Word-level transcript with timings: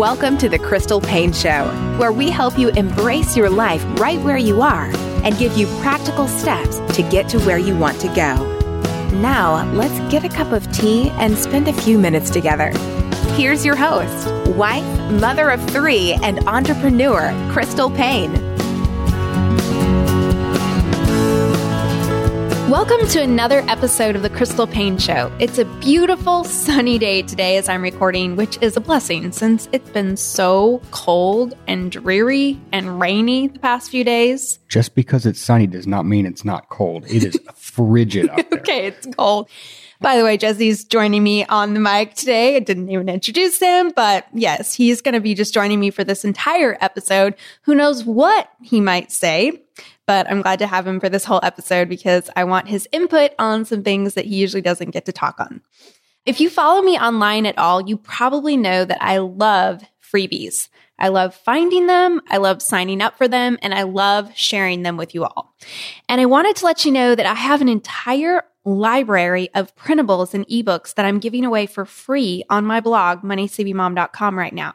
Welcome 0.00 0.38
to 0.38 0.48
the 0.48 0.58
Crystal 0.58 0.98
Paine 0.98 1.30
Show, 1.30 1.66
where 1.98 2.10
we 2.10 2.30
help 2.30 2.58
you 2.58 2.70
embrace 2.70 3.36
your 3.36 3.50
life 3.50 3.84
right 4.00 4.18
where 4.20 4.38
you 4.38 4.62
are 4.62 4.86
and 5.24 5.36
give 5.36 5.58
you 5.58 5.66
practical 5.82 6.26
steps 6.26 6.78
to 6.96 7.02
get 7.10 7.28
to 7.28 7.38
where 7.40 7.58
you 7.58 7.76
want 7.76 8.00
to 8.00 8.08
go. 8.14 8.80
Now, 9.20 9.70
let's 9.74 9.92
get 10.10 10.24
a 10.24 10.30
cup 10.30 10.52
of 10.52 10.72
tea 10.72 11.10
and 11.18 11.36
spend 11.36 11.68
a 11.68 11.74
few 11.74 11.98
minutes 11.98 12.30
together. 12.30 12.70
Here's 13.34 13.62
your 13.62 13.76
host, 13.76 14.26
wife, 14.56 14.86
mother 15.20 15.50
of 15.50 15.62
three, 15.68 16.14
and 16.22 16.48
entrepreneur, 16.48 17.30
Crystal 17.52 17.90
Paine. 17.90 18.32
Welcome 22.70 23.04
to 23.08 23.20
another 23.20 23.64
episode 23.66 24.14
of 24.14 24.22
the 24.22 24.30
Crystal 24.30 24.64
Paine 24.64 24.96
Show. 24.96 25.32
It's 25.40 25.58
a 25.58 25.64
beautiful 25.80 26.44
sunny 26.44 27.00
day 27.00 27.22
today 27.22 27.56
as 27.56 27.68
I'm 27.68 27.82
recording, 27.82 28.36
which 28.36 28.62
is 28.62 28.76
a 28.76 28.80
blessing 28.80 29.32
since 29.32 29.68
it's 29.72 29.90
been 29.90 30.16
so 30.16 30.80
cold 30.92 31.52
and 31.66 31.90
dreary 31.90 32.60
and 32.70 33.00
rainy 33.00 33.48
the 33.48 33.58
past 33.58 33.90
few 33.90 34.04
days. 34.04 34.60
Just 34.68 34.94
because 34.94 35.26
it's 35.26 35.40
sunny 35.40 35.66
does 35.66 35.88
not 35.88 36.06
mean 36.06 36.26
it's 36.26 36.44
not 36.44 36.68
cold. 36.68 37.06
It 37.10 37.24
is 37.24 37.40
frigid 37.56 38.28
out 38.30 38.48
there. 38.48 38.60
okay, 38.60 38.86
it's 38.86 39.08
cold. 39.16 39.50
By 40.00 40.16
the 40.16 40.22
way, 40.22 40.36
Jesse's 40.36 40.84
joining 40.84 41.24
me 41.24 41.44
on 41.46 41.74
the 41.74 41.80
mic 41.80 42.14
today. 42.14 42.54
I 42.54 42.60
didn't 42.60 42.88
even 42.88 43.08
introduce 43.08 43.58
him, 43.58 43.90
but 43.96 44.28
yes, 44.32 44.74
he's 44.74 45.02
going 45.02 45.14
to 45.14 45.20
be 45.20 45.34
just 45.34 45.52
joining 45.52 45.80
me 45.80 45.90
for 45.90 46.04
this 46.04 46.24
entire 46.24 46.78
episode. 46.80 47.34
Who 47.62 47.74
knows 47.74 48.04
what 48.04 48.48
he 48.62 48.80
might 48.80 49.10
say? 49.10 49.60
But 50.06 50.30
I'm 50.30 50.42
glad 50.42 50.58
to 50.60 50.66
have 50.66 50.86
him 50.86 51.00
for 51.00 51.08
this 51.08 51.24
whole 51.24 51.40
episode 51.42 51.88
because 51.88 52.28
I 52.36 52.44
want 52.44 52.68
his 52.68 52.88
input 52.92 53.32
on 53.38 53.64
some 53.64 53.82
things 53.82 54.14
that 54.14 54.26
he 54.26 54.36
usually 54.36 54.62
doesn't 54.62 54.90
get 54.90 55.04
to 55.06 55.12
talk 55.12 55.38
on. 55.40 55.60
If 56.26 56.40
you 56.40 56.50
follow 56.50 56.82
me 56.82 56.98
online 56.98 57.46
at 57.46 57.58
all, 57.58 57.80
you 57.80 57.96
probably 57.96 58.56
know 58.56 58.84
that 58.84 58.98
I 59.00 59.18
love 59.18 59.82
freebies. 60.02 60.68
I 60.98 61.08
love 61.08 61.34
finding 61.34 61.86
them, 61.86 62.20
I 62.28 62.36
love 62.36 62.60
signing 62.60 63.00
up 63.00 63.16
for 63.16 63.26
them, 63.26 63.58
and 63.62 63.74
I 63.74 63.84
love 63.84 64.30
sharing 64.36 64.82
them 64.82 64.98
with 64.98 65.14
you 65.14 65.24
all. 65.24 65.54
And 66.10 66.20
I 66.20 66.26
wanted 66.26 66.56
to 66.56 66.66
let 66.66 66.84
you 66.84 66.92
know 66.92 67.14
that 67.14 67.24
I 67.24 67.34
have 67.34 67.62
an 67.62 67.70
entire 67.70 68.44
library 68.64 69.48
of 69.54 69.74
printables 69.74 70.34
and 70.34 70.46
ebooks 70.48 70.94
that 70.94 71.06
I'm 71.06 71.18
giving 71.18 71.44
away 71.44 71.66
for 71.66 71.84
free 71.84 72.44
on 72.50 72.64
my 72.64 72.80
blog, 72.80 73.22
moneysavingmom.com 73.22 74.38
right 74.38 74.52
now. 74.52 74.74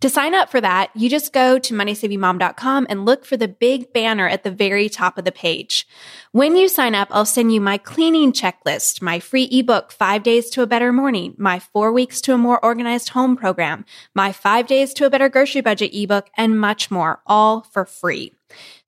To 0.00 0.08
sign 0.08 0.34
up 0.34 0.50
for 0.50 0.60
that, 0.60 0.90
you 0.94 1.10
just 1.10 1.32
go 1.32 1.58
to 1.58 1.74
moneysavingmom.com 1.74 2.86
and 2.88 3.04
look 3.04 3.24
for 3.24 3.36
the 3.36 3.48
big 3.48 3.92
banner 3.92 4.28
at 4.28 4.44
the 4.44 4.50
very 4.50 4.88
top 4.88 5.18
of 5.18 5.24
the 5.24 5.32
page. 5.32 5.86
When 6.32 6.56
you 6.56 6.68
sign 6.68 6.94
up, 6.94 7.08
I'll 7.10 7.26
send 7.26 7.52
you 7.52 7.60
my 7.60 7.76
cleaning 7.76 8.32
checklist, 8.32 9.02
my 9.02 9.20
free 9.20 9.48
ebook, 9.50 9.92
five 9.92 10.22
days 10.22 10.48
to 10.50 10.62
a 10.62 10.66
better 10.66 10.92
morning, 10.92 11.34
my 11.36 11.58
four 11.58 11.92
weeks 11.92 12.20
to 12.22 12.34
a 12.34 12.38
more 12.38 12.64
organized 12.64 13.10
home 13.10 13.36
program, 13.36 13.84
my 14.14 14.32
five 14.32 14.66
days 14.66 14.94
to 14.94 15.06
a 15.06 15.10
better 15.10 15.28
grocery 15.28 15.60
budget 15.60 15.94
ebook, 15.94 16.30
and 16.36 16.58
much 16.58 16.90
more, 16.90 17.20
all 17.26 17.62
for 17.62 17.84
free. 17.84 18.37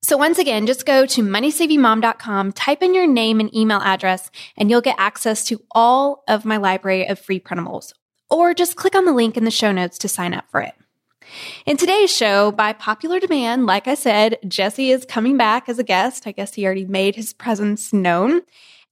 So 0.01 0.17
once 0.17 0.39
again, 0.39 0.65
just 0.65 0.85
go 0.85 1.05
to 1.05 1.21
moneysavingmom.com, 1.21 2.53
type 2.53 2.81
in 2.81 2.95
your 2.95 3.07
name 3.07 3.39
and 3.39 3.55
email 3.55 3.79
address, 3.79 4.31
and 4.57 4.69
you'll 4.69 4.81
get 4.81 4.95
access 4.97 5.43
to 5.45 5.63
all 5.71 6.23
of 6.27 6.45
my 6.45 6.57
library 6.57 7.07
of 7.07 7.19
free 7.19 7.39
printables. 7.39 7.93
Or 8.29 8.53
just 8.53 8.75
click 8.75 8.95
on 8.95 9.05
the 9.05 9.13
link 9.13 9.37
in 9.37 9.43
the 9.43 9.51
show 9.51 9.71
notes 9.71 9.97
to 9.99 10.07
sign 10.07 10.33
up 10.33 10.45
for 10.49 10.61
it. 10.61 10.73
In 11.65 11.77
today's 11.77 12.15
show, 12.15 12.51
by 12.51 12.73
popular 12.73 13.19
demand, 13.19 13.65
like 13.65 13.87
I 13.87 13.95
said, 13.95 14.37
Jesse 14.47 14.91
is 14.91 15.05
coming 15.05 15.37
back 15.37 15.69
as 15.69 15.79
a 15.79 15.83
guest. 15.83 16.27
I 16.27 16.31
guess 16.31 16.53
he 16.53 16.65
already 16.65 16.85
made 16.85 17.15
his 17.15 17.33
presence 17.33 17.93
known. 17.93 18.41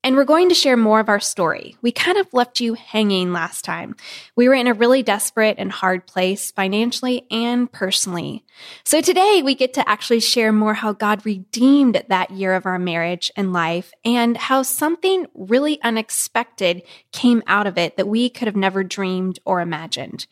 And 0.01 0.15
we're 0.15 0.23
going 0.23 0.47
to 0.47 0.55
share 0.55 0.77
more 0.77 1.01
of 1.01 1.09
our 1.09 1.19
story. 1.19 1.75
We 1.81 1.91
kind 1.91 2.17
of 2.17 2.33
left 2.33 2.61
you 2.61 2.73
hanging 2.73 3.33
last 3.33 3.65
time. 3.65 3.97
We 4.33 4.47
were 4.47 4.53
in 4.53 4.67
a 4.67 4.73
really 4.73 5.03
desperate 5.03 5.55
and 5.59 5.71
hard 5.71 6.07
place 6.07 6.51
financially 6.51 7.27
and 7.29 7.69
personally. 7.69 8.45
So 8.85 9.01
today 9.01 9.41
we 9.43 9.55
get 9.55 9.73
to 9.73 9.89
actually 9.89 10.21
share 10.21 10.53
more 10.53 10.73
how 10.73 10.93
God 10.93 11.25
redeemed 11.25 12.01
that 12.07 12.31
year 12.31 12.53
of 12.53 12.65
our 12.65 12.79
marriage 12.79 13.29
and 13.35 13.51
life 13.51 13.91
and 14.05 14.37
how 14.37 14.63
something 14.63 15.25
really 15.33 15.81
unexpected 15.81 16.81
came 17.11 17.43
out 17.45 17.67
of 17.67 17.77
it 17.77 17.97
that 17.97 18.07
we 18.07 18.29
could 18.29 18.47
have 18.47 18.55
never 18.55 18.85
dreamed 18.85 19.39
or 19.43 19.59
imagined. 19.59 20.27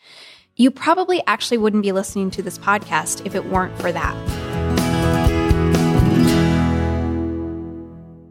You 0.56 0.72
probably 0.72 1.22
actually 1.28 1.58
wouldn't 1.58 1.84
be 1.84 1.92
listening 1.92 2.32
to 2.32 2.42
this 2.42 2.58
podcast 2.58 3.26
if 3.26 3.36
it 3.36 3.46
weren't 3.46 3.78
for 3.80 3.92
that. 3.92 4.47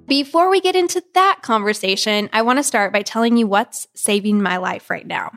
Before 0.06 0.50
we 0.50 0.60
get 0.60 0.76
into 0.76 1.02
that 1.14 1.40
conversation, 1.42 2.30
I 2.32 2.42
want 2.42 2.60
to 2.60 2.62
start 2.62 2.92
by 2.92 3.02
telling 3.02 3.36
you 3.36 3.48
what's 3.48 3.88
saving 3.94 4.40
my 4.40 4.58
life 4.58 4.88
right 4.88 5.06
now. 5.06 5.32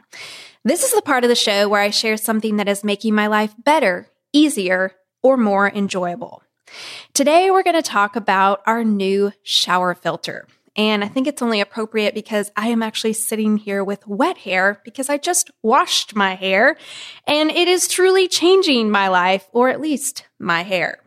This 0.64 0.84
is 0.84 0.94
the 0.94 1.02
part 1.02 1.24
of 1.24 1.30
the 1.30 1.36
show 1.36 1.68
where 1.68 1.82
I 1.82 1.90
share 1.90 2.18
something 2.18 2.58
that 2.58 2.70
is 2.70 2.84
making 2.84 3.16
my 3.16 3.26
life 3.26 3.56
better, 3.64 4.08
easier, 4.32 4.92
or 5.24 5.38
more 5.38 5.68
enjoyable. 5.68 6.44
Today, 7.16 7.50
we're 7.50 7.64
going 7.64 7.76
to 7.76 7.82
talk 7.82 8.16
about 8.16 8.62
our 8.68 8.84
new 8.84 9.32
shower 9.42 9.96
filter. 9.96 10.46
And 10.76 11.04
I 11.04 11.08
think 11.08 11.26
it's 11.26 11.42
only 11.42 11.62
appropriate 11.62 12.14
because 12.14 12.52
I 12.56 12.68
am 12.68 12.84
actually 12.84 13.14
sitting 13.14 13.58
here 13.58 13.84
with 13.84 14.06
wet 14.08 14.38
hair 14.38 14.82
because 14.86 15.10
I 15.10 15.18
just 15.18 15.50
washed 15.64 16.16
my 16.16 16.36
hair 16.36 16.78
and 17.26 17.50
it 17.50 17.68
is 17.68 17.88
truly 17.88 18.28
changing 18.28 18.92
my 18.92 19.08
life, 19.08 19.48
or 19.52 19.70
at 19.70 19.82
least 19.82 20.26
my 20.38 20.62
hair. 20.62 21.00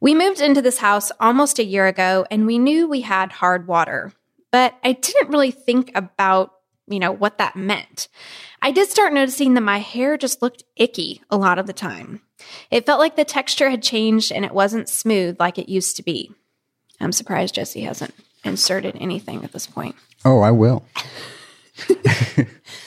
We 0.00 0.14
moved 0.14 0.40
into 0.40 0.62
this 0.62 0.78
house 0.78 1.10
almost 1.20 1.58
a 1.58 1.64
year 1.64 1.86
ago 1.86 2.26
and 2.30 2.46
we 2.46 2.58
knew 2.58 2.88
we 2.88 3.02
had 3.02 3.32
hard 3.32 3.66
water, 3.66 4.12
but 4.50 4.74
I 4.84 4.92
didn't 4.92 5.30
really 5.30 5.50
think 5.50 5.92
about, 5.94 6.52
you 6.86 6.98
know, 6.98 7.12
what 7.12 7.38
that 7.38 7.56
meant. 7.56 8.08
I 8.62 8.70
did 8.70 8.88
start 8.88 9.12
noticing 9.12 9.54
that 9.54 9.60
my 9.60 9.78
hair 9.78 10.16
just 10.16 10.42
looked 10.42 10.64
icky 10.76 11.22
a 11.30 11.36
lot 11.36 11.58
of 11.58 11.66
the 11.66 11.72
time. 11.72 12.20
It 12.70 12.86
felt 12.86 13.00
like 13.00 13.16
the 13.16 13.24
texture 13.24 13.70
had 13.70 13.82
changed 13.82 14.32
and 14.32 14.44
it 14.44 14.52
wasn't 14.52 14.88
smooth 14.88 15.36
like 15.40 15.58
it 15.58 15.68
used 15.68 15.96
to 15.96 16.02
be. 16.02 16.32
I'm 17.00 17.12
surprised 17.12 17.54
Jesse 17.54 17.82
hasn't 17.82 18.14
inserted 18.44 18.96
anything 19.00 19.44
at 19.44 19.52
this 19.52 19.66
point. 19.66 19.96
Oh, 20.24 20.40
I 20.40 20.50
will. 20.50 20.84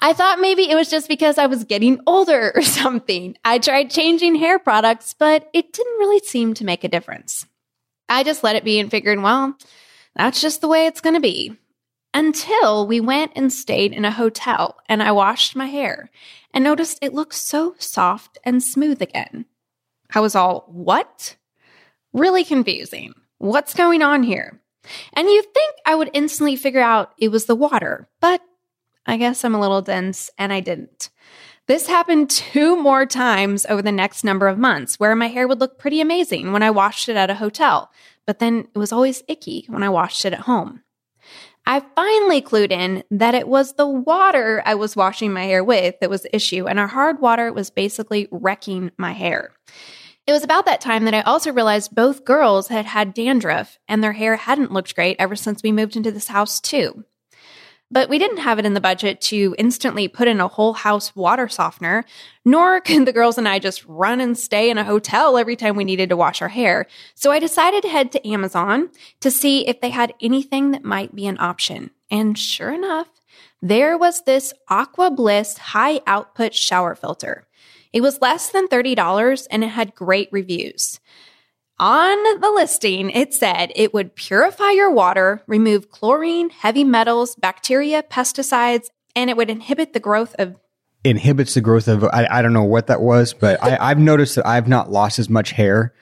I 0.00 0.12
thought 0.12 0.40
maybe 0.40 0.68
it 0.68 0.74
was 0.74 0.90
just 0.90 1.08
because 1.08 1.38
I 1.38 1.46
was 1.46 1.64
getting 1.64 2.00
older 2.06 2.52
or 2.54 2.62
something. 2.62 3.36
I 3.44 3.58
tried 3.58 3.90
changing 3.90 4.36
hair 4.36 4.58
products, 4.58 5.14
but 5.18 5.48
it 5.52 5.72
didn't 5.72 5.98
really 5.98 6.20
seem 6.20 6.54
to 6.54 6.64
make 6.64 6.84
a 6.84 6.88
difference. 6.88 7.46
I 8.08 8.22
just 8.22 8.44
let 8.44 8.56
it 8.56 8.64
be 8.64 8.78
and 8.78 8.90
figured, 8.90 9.20
well, 9.20 9.56
that's 10.14 10.40
just 10.40 10.60
the 10.60 10.68
way 10.68 10.86
it's 10.86 11.00
going 11.00 11.14
to 11.14 11.20
be. 11.20 11.56
Until 12.14 12.86
we 12.86 13.00
went 13.00 13.32
and 13.36 13.52
stayed 13.52 13.92
in 13.92 14.04
a 14.04 14.10
hotel 14.10 14.78
and 14.88 15.02
I 15.02 15.12
washed 15.12 15.54
my 15.54 15.66
hair 15.66 16.10
and 16.54 16.64
noticed 16.64 16.98
it 17.02 17.12
looked 17.12 17.34
so 17.34 17.74
soft 17.78 18.38
and 18.44 18.62
smooth 18.62 19.02
again. 19.02 19.44
I 20.14 20.20
was 20.20 20.34
all, 20.34 20.64
what? 20.68 21.36
Really 22.14 22.44
confusing. 22.44 23.12
What's 23.38 23.74
going 23.74 24.02
on 24.02 24.22
here? 24.22 24.60
And 25.12 25.28
you'd 25.28 25.52
think 25.52 25.74
I 25.84 25.94
would 25.94 26.10
instantly 26.14 26.56
figure 26.56 26.80
out 26.80 27.12
it 27.18 27.28
was 27.28 27.44
the 27.46 27.56
water, 27.56 28.08
but 28.20 28.40
I 29.06 29.16
guess 29.16 29.44
I'm 29.44 29.54
a 29.54 29.60
little 29.60 29.82
dense 29.82 30.30
and 30.36 30.52
I 30.52 30.60
didn't. 30.60 31.10
This 31.68 31.88
happened 31.88 32.30
two 32.30 32.80
more 32.80 33.06
times 33.06 33.66
over 33.68 33.82
the 33.82 33.90
next 33.92 34.22
number 34.22 34.46
of 34.46 34.58
months 34.58 35.00
where 35.00 35.16
my 35.16 35.28
hair 35.28 35.48
would 35.48 35.60
look 35.60 35.78
pretty 35.78 36.00
amazing 36.00 36.52
when 36.52 36.62
I 36.62 36.70
washed 36.70 37.08
it 37.08 37.16
at 37.16 37.30
a 37.30 37.34
hotel, 37.34 37.90
but 38.26 38.38
then 38.38 38.68
it 38.74 38.78
was 38.78 38.92
always 38.92 39.24
icky 39.26 39.64
when 39.68 39.82
I 39.82 39.88
washed 39.88 40.24
it 40.24 40.32
at 40.32 40.40
home. 40.40 40.82
I 41.68 41.80
finally 41.96 42.40
clued 42.40 42.70
in 42.70 43.02
that 43.10 43.34
it 43.34 43.48
was 43.48 43.72
the 43.72 43.88
water 43.88 44.62
I 44.64 44.76
was 44.76 44.94
washing 44.94 45.32
my 45.32 45.44
hair 45.44 45.64
with 45.64 45.98
that 46.00 46.10
was 46.10 46.22
the 46.22 46.34
issue, 46.34 46.68
and 46.68 46.78
our 46.78 46.86
hard 46.86 47.20
water 47.20 47.52
was 47.52 47.70
basically 47.70 48.28
wrecking 48.30 48.92
my 48.96 49.12
hair. 49.12 49.50
It 50.28 50.32
was 50.32 50.44
about 50.44 50.66
that 50.66 50.80
time 50.80 51.04
that 51.04 51.14
I 51.14 51.22
also 51.22 51.52
realized 51.52 51.94
both 51.94 52.24
girls 52.24 52.68
had 52.68 52.86
had 52.86 53.14
dandruff 53.14 53.78
and 53.88 54.02
their 54.02 54.12
hair 54.12 54.36
hadn't 54.36 54.72
looked 54.72 54.94
great 54.94 55.16
ever 55.18 55.34
since 55.34 55.62
we 55.62 55.72
moved 55.72 55.96
into 55.96 56.12
this 56.12 56.28
house, 56.28 56.60
too. 56.60 57.04
But 57.90 58.08
we 58.08 58.18
didn't 58.18 58.38
have 58.38 58.58
it 58.58 58.66
in 58.66 58.74
the 58.74 58.80
budget 58.80 59.20
to 59.22 59.54
instantly 59.58 60.08
put 60.08 60.26
in 60.26 60.40
a 60.40 60.48
whole 60.48 60.72
house 60.72 61.14
water 61.14 61.48
softener, 61.48 62.04
nor 62.44 62.80
could 62.82 63.06
the 63.06 63.12
girls 63.12 63.38
and 63.38 63.48
I 63.48 63.58
just 63.58 63.84
run 63.86 64.20
and 64.20 64.36
stay 64.36 64.70
in 64.70 64.78
a 64.78 64.84
hotel 64.84 65.38
every 65.38 65.56
time 65.56 65.76
we 65.76 65.84
needed 65.84 66.08
to 66.08 66.16
wash 66.16 66.42
our 66.42 66.48
hair. 66.48 66.86
So 67.14 67.30
I 67.30 67.38
decided 67.38 67.82
to 67.82 67.88
head 67.88 68.10
to 68.12 68.28
Amazon 68.28 68.90
to 69.20 69.30
see 69.30 69.66
if 69.68 69.80
they 69.80 69.90
had 69.90 70.14
anything 70.20 70.72
that 70.72 70.84
might 70.84 71.14
be 71.14 71.26
an 71.26 71.38
option. 71.38 71.90
And 72.10 72.36
sure 72.36 72.72
enough, 72.72 73.08
there 73.62 73.96
was 73.96 74.22
this 74.22 74.52
Aqua 74.68 75.10
Bliss 75.10 75.58
high 75.58 76.00
output 76.06 76.54
shower 76.54 76.94
filter. 76.94 77.46
It 77.92 78.00
was 78.00 78.20
less 78.20 78.50
than 78.50 78.68
$30 78.68 79.46
and 79.50 79.64
it 79.64 79.68
had 79.68 79.94
great 79.94 80.28
reviews. 80.30 81.00
On 81.78 82.40
the 82.40 82.50
listing, 82.54 83.10
it 83.10 83.34
said 83.34 83.70
it 83.76 83.92
would 83.92 84.14
purify 84.14 84.70
your 84.70 84.90
water, 84.90 85.42
remove 85.46 85.90
chlorine, 85.90 86.48
heavy 86.50 86.84
metals, 86.84 87.34
bacteria, 87.36 88.02
pesticides, 88.02 88.86
and 89.14 89.28
it 89.28 89.36
would 89.36 89.50
inhibit 89.50 89.92
the 89.92 90.00
growth 90.00 90.34
of. 90.38 90.56
Inhibits 91.04 91.52
the 91.54 91.60
growth 91.60 91.86
of, 91.86 92.02
I, 92.04 92.26
I 92.30 92.42
don't 92.42 92.54
know 92.54 92.64
what 92.64 92.86
that 92.86 93.02
was, 93.02 93.34
but 93.34 93.62
I, 93.62 93.76
I've 93.90 93.98
noticed 93.98 94.36
that 94.36 94.46
I've 94.46 94.68
not 94.68 94.90
lost 94.90 95.18
as 95.18 95.28
much 95.28 95.50
hair 95.52 95.92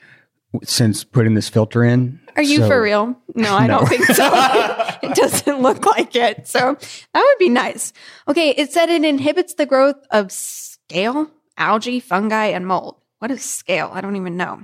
since 0.63 1.03
putting 1.03 1.35
this 1.35 1.49
filter 1.49 1.83
in. 1.83 2.21
Are 2.37 2.43
you 2.43 2.59
So- 2.59 2.69
for 2.69 2.81
real? 2.81 3.17
No, 3.35 3.57
I 3.57 3.67
No. 3.67 3.79
don't 3.81 3.89
think 3.89 4.05
so. 4.07 4.31
it 5.03 5.15
doesn't 5.17 5.61
look 5.61 5.85
like 5.87 6.15
it. 6.15 6.47
So 6.47 6.77
that 7.13 7.21
would 7.21 7.39
be 7.39 7.49
nice. 7.49 7.93
Okay, 8.29 8.51
it 8.51 8.73
said 8.73 8.91
it 8.91 9.05
inhibits 9.05 9.55
the 9.55 9.67
growth 9.67 10.07
of 10.13 10.31
scale, 10.31 11.29
algae, 11.59 11.99
fungi, 11.99 12.47
and 12.47 12.65
mold. 12.65 13.01
What 13.19 13.33
is 13.33 13.43
scale? 13.45 13.91
I 13.93 14.01
don't 14.01 14.15
even 14.17 14.37
know. 14.37 14.63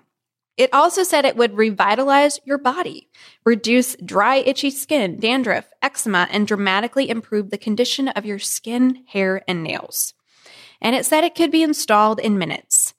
It 0.57 0.73
also 0.75 1.05
said 1.05 1.25
it 1.25 1.37
would 1.37 1.57
revitalize 1.57 2.39
your 2.45 2.59
body, 2.59 3.09
reduce 3.45 3.97
dry, 3.97 4.37
itchy 4.37 4.71
skin, 4.71 5.19
dandruff, 5.19 5.71
eczema, 5.83 6.29
and 6.31 6.47
dramatically 6.47 7.09
improve 7.09 7.51
the 7.51 7.59
condition 7.59 8.09
of 8.09 8.27
your 8.27 8.39
skin, 8.39 9.05
hair, 9.07 9.43
and 9.49 9.63
nails. 9.63 10.15
And 10.81 10.95
it 10.95 11.07
said 11.07 11.25
it 11.25 11.35
could 11.35 11.51
be 11.51 11.63
installed 11.63 12.21
in 12.21 12.39
minutes. 12.39 12.95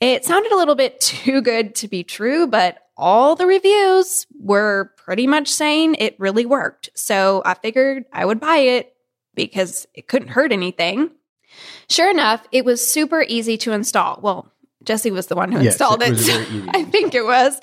It 0.00 0.24
sounded 0.24 0.52
a 0.52 0.56
little 0.56 0.74
bit 0.74 1.00
too 1.02 1.40
good 1.40 1.74
to 1.76 1.88
be 1.88 2.04
true, 2.04 2.46
but 2.46 2.78
all 2.96 3.34
the 3.34 3.46
reviews 3.46 4.26
were 4.38 4.92
pretty 4.96 5.26
much 5.26 5.48
saying 5.48 5.96
it 5.96 6.18
really 6.18 6.46
worked. 6.46 6.90
So 6.94 7.42
I 7.44 7.54
figured 7.54 8.04
I 8.12 8.24
would 8.24 8.40
buy 8.40 8.58
it 8.58 8.94
because 9.34 9.86
it 9.94 10.08
couldn't 10.08 10.28
hurt 10.28 10.52
anything. 10.52 11.10
Sure 11.88 12.10
enough, 12.10 12.46
it 12.52 12.64
was 12.64 12.86
super 12.86 13.24
easy 13.28 13.56
to 13.58 13.72
install. 13.72 14.20
Well, 14.22 14.52
Jesse 14.84 15.10
was 15.10 15.26
the 15.26 15.36
one 15.36 15.52
who 15.52 15.60
Yes, 15.60 15.74
installed 15.74 16.02
it 16.02 16.08
it. 16.08 16.10
was 16.12 16.26
so 16.26 16.32
very 16.32 16.46
easy. 16.46 16.70
I 16.74 16.84
think 16.84 17.14
it 17.14 17.24
was. 17.24 17.60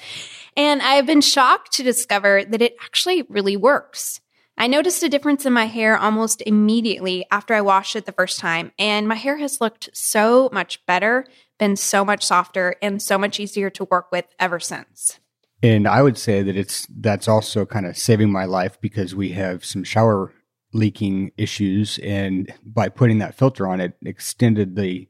And 0.58 0.82
I've 0.82 1.06
been 1.06 1.22
shocked 1.22 1.74
to 1.74 1.84
discover 1.84 2.44
that 2.44 2.62
it 2.62 2.76
actually 2.84 3.24
really 3.24 3.58
works. 3.58 4.20
I 4.58 4.68
noticed 4.68 5.02
a 5.04 5.10
difference 5.10 5.46
in 5.46 5.54
my 5.54 5.66
hair 5.68 5.98
almost 5.98 6.42
immediately 6.46 7.26
after 7.32 7.54
I 7.54 7.62
washed 7.62 7.96
it 7.96 8.06
the 8.06 8.12
first 8.12 8.40
time, 8.40 8.74
and 8.78 9.08
my 9.08 9.16
hair 9.16 9.38
has 9.38 9.62
looked 9.62 9.90
so 9.94 10.50
much 10.52 10.86
better, 10.86 11.26
been 11.58 11.78
so 11.78 12.04
much 12.04 12.26
softer, 12.26 12.76
and 12.82 13.02
so 13.02 13.18
much 13.18 13.40
easier 13.40 13.70
to 13.70 13.86
work 13.86 14.12
with 14.12 14.26
ever 14.38 14.60
since. 14.60 15.18
And 15.64 15.88
I 15.88 16.02
would 16.02 16.18
say 16.18 16.42
that 16.42 16.58
it's 16.58 16.86
that's 16.90 17.30
also 17.30 17.66
kind 17.66 17.86
of 17.86 17.98
saving 17.98 18.32
my 18.32 18.44
life 18.44 18.80
because 18.82 19.16
we 19.16 19.30
have 19.30 19.64
some 19.64 19.86
shower 19.86 20.34
leaking 20.74 21.32
issues, 21.38 21.98
and 22.00 22.54
by 22.66 22.90
putting 22.90 23.20
that 23.20 23.36
filter 23.36 23.66
on, 23.66 23.80
it 23.80 23.94
extended 24.06 24.76
the 24.76 25.08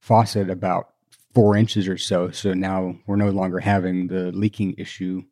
faucet 0.00 0.50
about 0.50 0.93
four 1.34 1.56
inches 1.56 1.88
or 1.88 1.98
so. 1.98 2.30
So 2.30 2.54
now 2.54 2.96
we're 3.06 3.16
no 3.16 3.30
longer 3.30 3.58
having 3.58 4.06
the 4.06 4.32
leaking 4.32 4.76
issue 4.78 5.22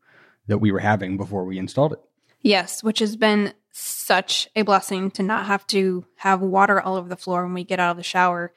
that 0.48 0.58
we 0.58 0.72
were 0.72 0.80
having 0.80 1.16
before 1.16 1.44
we 1.44 1.58
installed 1.58 1.92
it. 1.92 2.00
Yes, 2.40 2.82
which 2.82 2.98
has 2.98 3.16
been 3.16 3.54
such 3.70 4.48
a 4.56 4.62
blessing 4.62 5.10
to 5.12 5.22
not 5.22 5.46
have 5.46 5.66
to 5.68 6.04
have 6.16 6.40
water 6.40 6.80
all 6.80 6.96
over 6.96 7.08
the 7.08 7.16
floor 7.16 7.44
when 7.44 7.54
we 7.54 7.64
get 7.64 7.80
out 7.80 7.92
of 7.92 7.96
the 7.96 8.02
shower 8.02 8.52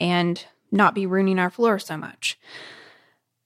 and 0.00 0.44
not 0.72 0.94
be 0.94 1.06
ruining 1.06 1.38
our 1.38 1.50
floor 1.50 1.78
so 1.78 1.96
much. 1.96 2.38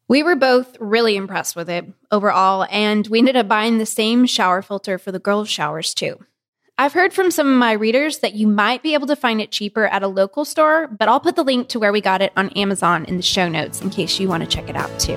We 0.07 0.23
were 0.23 0.37
both 0.37 0.77
really 0.79 1.17
impressed 1.17 1.57
with 1.57 1.69
it 1.69 1.87
overall, 2.11 2.67
and 2.71 3.07
we 3.09 3.19
ended 3.19 3.37
up 3.37 3.49
buying 3.49 3.79
the 3.79 3.87
same 3.87 4.27
shower 4.27 4.63
filter 4.63 4.99
for 4.99 5.11
the 5.11 5.19
girls' 5.19 5.49
showers 5.49 5.95
too. 5.95 6.25
I've 6.77 6.93
heard 6.93 7.13
from 7.13 7.31
some 7.31 7.47
of 7.47 7.57
my 7.57 7.71
readers 7.71 8.19
that 8.19 8.35
you 8.35 8.49
might 8.49 8.83
be 8.83 8.95
able 8.95 9.07
to 9.07 9.15
find 9.15 9.41
it 9.41 9.53
cheaper 9.53 9.87
at 9.87 10.03
a 10.03 10.09
local 10.09 10.45
store, 10.45 10.89
but 10.89 11.09
I'll 11.09 11.21
put 11.21 11.37
the 11.37 11.45
link 11.45 11.69
to 11.69 11.79
where 11.79 11.93
we 11.93 12.01
got 12.01 12.21
it 12.21 12.33
on 12.37 12.49
Amazon 12.51 13.05
in 13.05 13.17
the 13.17 13.23
show 13.23 13.49
notes 13.49 13.81
in 13.81 13.91
case 13.91 14.19
you 14.19 14.27
want 14.27 14.43
to 14.43 14.49
check 14.49 14.69
it 14.69 14.75
out 14.75 14.91
too. 14.99 15.17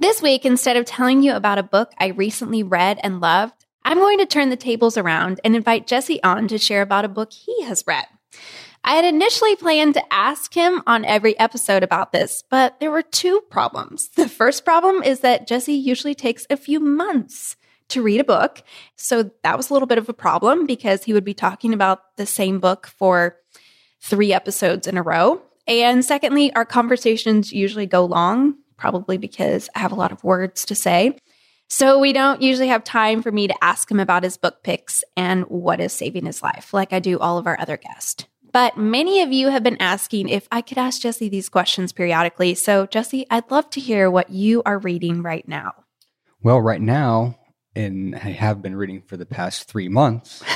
This 0.00 0.20
week, 0.20 0.44
instead 0.44 0.76
of 0.76 0.84
telling 0.84 1.22
you 1.22 1.32
about 1.34 1.58
a 1.58 1.62
book 1.62 1.92
I 1.98 2.08
recently 2.08 2.64
read 2.64 2.98
and 3.04 3.20
loved, 3.20 3.66
I'm 3.84 3.98
going 3.98 4.18
to 4.18 4.26
turn 4.26 4.50
the 4.50 4.56
tables 4.56 4.96
around 4.96 5.40
and 5.44 5.54
invite 5.54 5.86
Jesse 5.86 6.20
on 6.24 6.48
to 6.48 6.58
share 6.58 6.82
about 6.82 7.04
a 7.04 7.08
book 7.08 7.32
he 7.32 7.62
has 7.62 7.84
read. 7.86 8.06
I 8.84 8.94
had 8.94 9.04
initially 9.04 9.56
planned 9.56 9.94
to 9.94 10.12
ask 10.12 10.54
him 10.54 10.82
on 10.86 11.04
every 11.04 11.38
episode 11.38 11.82
about 11.82 12.12
this, 12.12 12.44
but 12.48 12.78
there 12.80 12.90
were 12.90 13.02
two 13.02 13.40
problems. 13.50 14.08
The 14.10 14.28
first 14.28 14.64
problem 14.64 15.02
is 15.02 15.20
that 15.20 15.46
Jesse 15.46 15.74
usually 15.74 16.14
takes 16.14 16.46
a 16.48 16.56
few 16.56 16.80
months 16.80 17.56
to 17.88 18.02
read 18.02 18.20
a 18.20 18.24
book. 18.24 18.62
So 18.96 19.30
that 19.42 19.56
was 19.56 19.70
a 19.70 19.72
little 19.72 19.88
bit 19.88 19.98
of 19.98 20.08
a 20.08 20.14
problem 20.14 20.66
because 20.66 21.04
he 21.04 21.12
would 21.12 21.24
be 21.24 21.34
talking 21.34 21.74
about 21.74 22.16
the 22.16 22.26
same 22.26 22.60
book 22.60 22.86
for 22.86 23.36
three 24.00 24.32
episodes 24.32 24.86
in 24.86 24.96
a 24.96 25.02
row. 25.02 25.42
And 25.66 26.04
secondly, 26.04 26.52
our 26.54 26.64
conversations 26.64 27.52
usually 27.52 27.86
go 27.86 28.04
long, 28.04 28.56
probably 28.76 29.18
because 29.18 29.68
I 29.74 29.80
have 29.80 29.92
a 29.92 29.96
lot 29.96 30.12
of 30.12 30.24
words 30.24 30.64
to 30.66 30.74
say. 30.74 31.18
So 31.68 31.98
we 31.98 32.14
don't 32.14 32.40
usually 32.40 32.68
have 32.68 32.84
time 32.84 33.22
for 33.22 33.30
me 33.30 33.48
to 33.48 33.64
ask 33.64 33.90
him 33.90 34.00
about 34.00 34.22
his 34.22 34.38
book 34.38 34.62
picks 34.62 35.04
and 35.16 35.44
what 35.44 35.80
is 35.80 35.92
saving 35.92 36.24
his 36.24 36.42
life, 36.42 36.72
like 36.72 36.94
I 36.94 37.00
do 37.00 37.18
all 37.18 37.36
of 37.36 37.46
our 37.46 37.60
other 37.60 37.76
guests. 37.76 38.24
But 38.52 38.76
many 38.76 39.20
of 39.22 39.32
you 39.32 39.48
have 39.48 39.62
been 39.62 39.80
asking 39.80 40.28
if 40.28 40.48
I 40.50 40.62
could 40.62 40.78
ask 40.78 41.02
Jesse 41.02 41.28
these 41.28 41.48
questions 41.48 41.92
periodically. 41.92 42.54
So, 42.54 42.86
Jesse, 42.86 43.26
I'd 43.30 43.50
love 43.50 43.68
to 43.70 43.80
hear 43.80 44.10
what 44.10 44.30
you 44.30 44.62
are 44.64 44.78
reading 44.78 45.22
right 45.22 45.46
now. 45.46 45.72
Well, 46.42 46.60
right 46.60 46.80
now, 46.80 47.38
and 47.74 48.14
I 48.14 48.30
have 48.30 48.62
been 48.62 48.76
reading 48.76 49.02
for 49.02 49.16
the 49.16 49.26
past 49.26 49.68
three 49.68 49.88
months, 49.88 50.42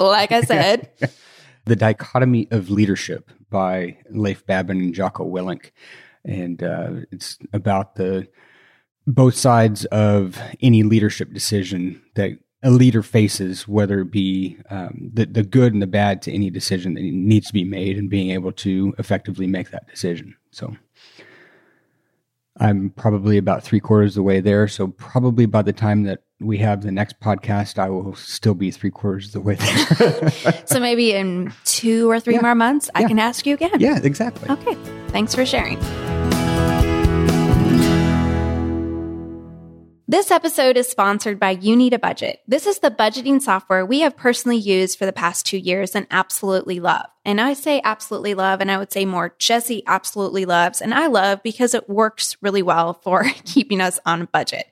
Like 0.00 0.32
I 0.32 0.40
said, 0.40 0.90
The 1.66 1.76
Dichotomy 1.76 2.48
of 2.50 2.70
Leadership 2.70 3.30
by 3.50 3.98
Leif 4.08 4.46
Babin 4.46 4.80
and 4.80 4.94
Jocko 4.94 5.24
Willink. 5.24 5.72
And 6.24 6.62
uh, 6.62 6.90
it's 7.12 7.38
about 7.52 7.96
the 7.96 8.28
both 9.06 9.34
sides 9.34 9.84
of 9.86 10.40
any 10.60 10.82
leadership 10.82 11.32
decision 11.32 12.02
that 12.14 12.38
a 12.62 12.70
leader 12.70 13.02
faces, 13.02 13.66
whether 13.66 14.00
it 14.00 14.10
be 14.10 14.58
um, 14.68 15.10
the, 15.14 15.24
the 15.26 15.42
good 15.42 15.72
and 15.72 15.80
the 15.80 15.86
bad 15.86 16.20
to 16.22 16.32
any 16.32 16.50
decision 16.50 16.94
that 16.94 17.02
needs 17.02 17.46
to 17.46 17.52
be 17.54 17.64
made 17.64 17.96
and 17.96 18.10
being 18.10 18.30
able 18.30 18.52
to 18.52 18.94
effectively 18.98 19.46
make 19.46 19.70
that 19.70 19.88
decision. 19.88 20.36
So 20.50 20.76
I'm 22.58 22.90
probably 22.90 23.38
about 23.38 23.62
three 23.62 23.80
quarters 23.80 24.12
of 24.12 24.16
the 24.16 24.22
way 24.24 24.40
there. 24.40 24.68
So 24.68 24.88
probably 24.88 25.46
by 25.46 25.62
the 25.62 25.72
time 25.72 26.02
that 26.02 26.22
we 26.40 26.58
have 26.58 26.82
the 26.82 26.92
next 26.92 27.18
podcast, 27.20 27.78
I 27.78 27.88
will 27.88 28.14
still 28.14 28.54
be 28.54 28.70
three 28.70 28.90
quarters 28.90 29.26
of 29.28 29.32
the 29.32 29.40
way 29.40 29.54
there. 29.54 30.30
so 30.66 30.80
maybe 30.80 31.12
in 31.12 31.52
two 31.64 32.10
or 32.10 32.20
three 32.20 32.34
Yeah. 32.34 32.42
more 32.42 32.54
months, 32.54 32.90
I 32.94 33.04
can 33.04 33.18
ask 33.18 33.46
you 33.46 33.54
again. 33.54 33.78
yeah, 33.78 33.98
exactly. 34.02 34.48
This 40.10 40.32
episode 40.32 40.76
is 40.76 40.88
sponsored 40.88 41.38
by 41.38 41.50
You 41.50 41.76
Need 41.76 41.92
a 41.94 41.98
Budget. 42.00 42.40
This 42.48 42.66
is 42.66 42.80
the 42.80 42.90
budgeting 42.90 43.40
software 43.40 43.86
we 43.86 44.00
have 44.00 44.16
personally 44.16 44.56
used 44.56 44.98
for 44.98 45.06
the 45.06 45.12
past 45.12 45.46
two 45.46 45.56
years 45.56 45.94
and 45.94 46.08
absolutely 46.10 46.80
love. 46.80 47.06
And 47.24 47.40
I 47.40 47.52
say 47.52 47.80
absolutely 47.84 48.34
love, 48.34 48.60
and 48.60 48.72
I 48.72 48.78
would 48.78 48.90
say 48.90 49.04
more 49.04 49.36
Jesse 49.38 49.84
absolutely 49.86 50.46
loves, 50.46 50.80
and 50.80 50.92
I 50.92 51.06
love 51.06 51.44
because 51.44 51.74
it 51.74 51.88
works 51.88 52.36
really 52.42 52.60
well 52.60 52.94
for 52.94 53.22
keeping 53.44 53.80
us 53.80 54.00
on 54.04 54.26
budget. 54.32 54.66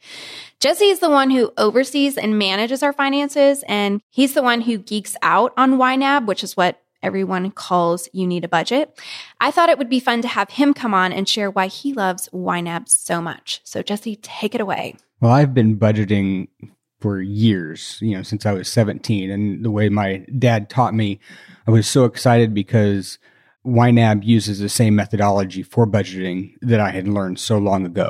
Jesse 0.58 0.86
is 0.86 0.98
the 0.98 1.08
one 1.08 1.30
who 1.30 1.52
oversees 1.56 2.18
and 2.18 2.36
manages 2.36 2.82
our 2.82 2.92
finances, 2.92 3.62
and 3.68 4.00
he's 4.10 4.34
the 4.34 4.42
one 4.42 4.62
who 4.62 4.76
geeks 4.76 5.14
out 5.22 5.52
on 5.56 5.78
YNAB, 5.78 6.26
which 6.26 6.42
is 6.42 6.56
what 6.56 6.82
everyone 7.00 7.52
calls 7.52 8.08
You 8.12 8.26
Need 8.26 8.42
a 8.42 8.48
Budget. 8.48 8.98
I 9.38 9.52
thought 9.52 9.68
it 9.68 9.78
would 9.78 9.88
be 9.88 10.00
fun 10.00 10.20
to 10.22 10.26
have 10.26 10.50
him 10.50 10.74
come 10.74 10.94
on 10.94 11.12
and 11.12 11.28
share 11.28 11.48
why 11.48 11.68
he 11.68 11.92
loves 11.92 12.28
YNAB 12.34 12.88
so 12.88 13.22
much. 13.22 13.60
So, 13.62 13.84
Jesse, 13.84 14.16
take 14.16 14.56
it 14.56 14.60
away. 14.60 14.96
Well, 15.20 15.32
I've 15.32 15.54
been 15.54 15.78
budgeting 15.78 16.48
for 17.00 17.20
years, 17.20 17.98
you 18.00 18.16
know, 18.16 18.22
since 18.22 18.44
I 18.46 18.52
was 18.52 18.68
17. 18.68 19.30
And 19.30 19.64
the 19.64 19.70
way 19.70 19.88
my 19.88 20.24
dad 20.38 20.68
taught 20.68 20.94
me, 20.94 21.20
I 21.66 21.70
was 21.70 21.88
so 21.88 22.04
excited 22.04 22.54
because 22.54 23.18
YNAB 23.64 24.24
uses 24.24 24.58
the 24.58 24.68
same 24.68 24.96
methodology 24.96 25.62
for 25.62 25.86
budgeting 25.86 26.54
that 26.60 26.80
I 26.80 26.90
had 26.90 27.06
learned 27.06 27.38
so 27.38 27.58
long 27.58 27.84
ago. 27.86 28.08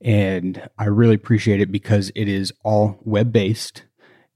And 0.00 0.68
I 0.78 0.86
really 0.86 1.14
appreciate 1.14 1.60
it 1.60 1.70
because 1.70 2.10
it 2.14 2.28
is 2.28 2.52
all 2.64 2.98
web 3.04 3.32
based 3.32 3.84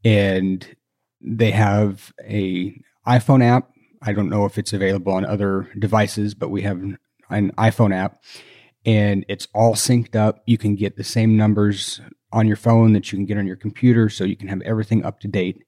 and 0.05 0.77
they 1.21 1.51
have 1.51 2.13
a 2.25 2.81
iPhone 3.07 3.43
app 3.45 3.71
I 4.07 4.13
don't 4.13 4.31
know 4.31 4.45
if 4.45 4.57
it's 4.57 4.73
available 4.73 5.13
on 5.13 5.25
other 5.25 5.69
devices, 5.79 6.35
but 6.35 6.49
we 6.49 6.63
have 6.63 6.81
an 7.29 7.53
iPhone 7.59 7.95
app 7.95 8.23
and 8.87 9.27
it's 9.29 9.49
all 9.55 9.75
synced 9.75 10.17
up. 10.17 10.43
You 10.47 10.57
can 10.57 10.77
get 10.77 10.97
the 10.97 11.05
same 11.05 11.37
numbers 11.37 12.01
on 12.33 12.47
your 12.47 12.57
phone 12.57 12.93
that 12.95 13.13
you 13.13 13.19
can 13.19 13.27
get 13.27 13.37
on 13.37 13.47
your 13.47 13.57
computer, 13.57 14.09
so 14.09 14.25
you 14.25 14.37
can 14.37 14.49
have 14.49 14.63
everything 14.63 15.05
up 15.05 15.21
to 15.21 15.29
date. 15.29 15.65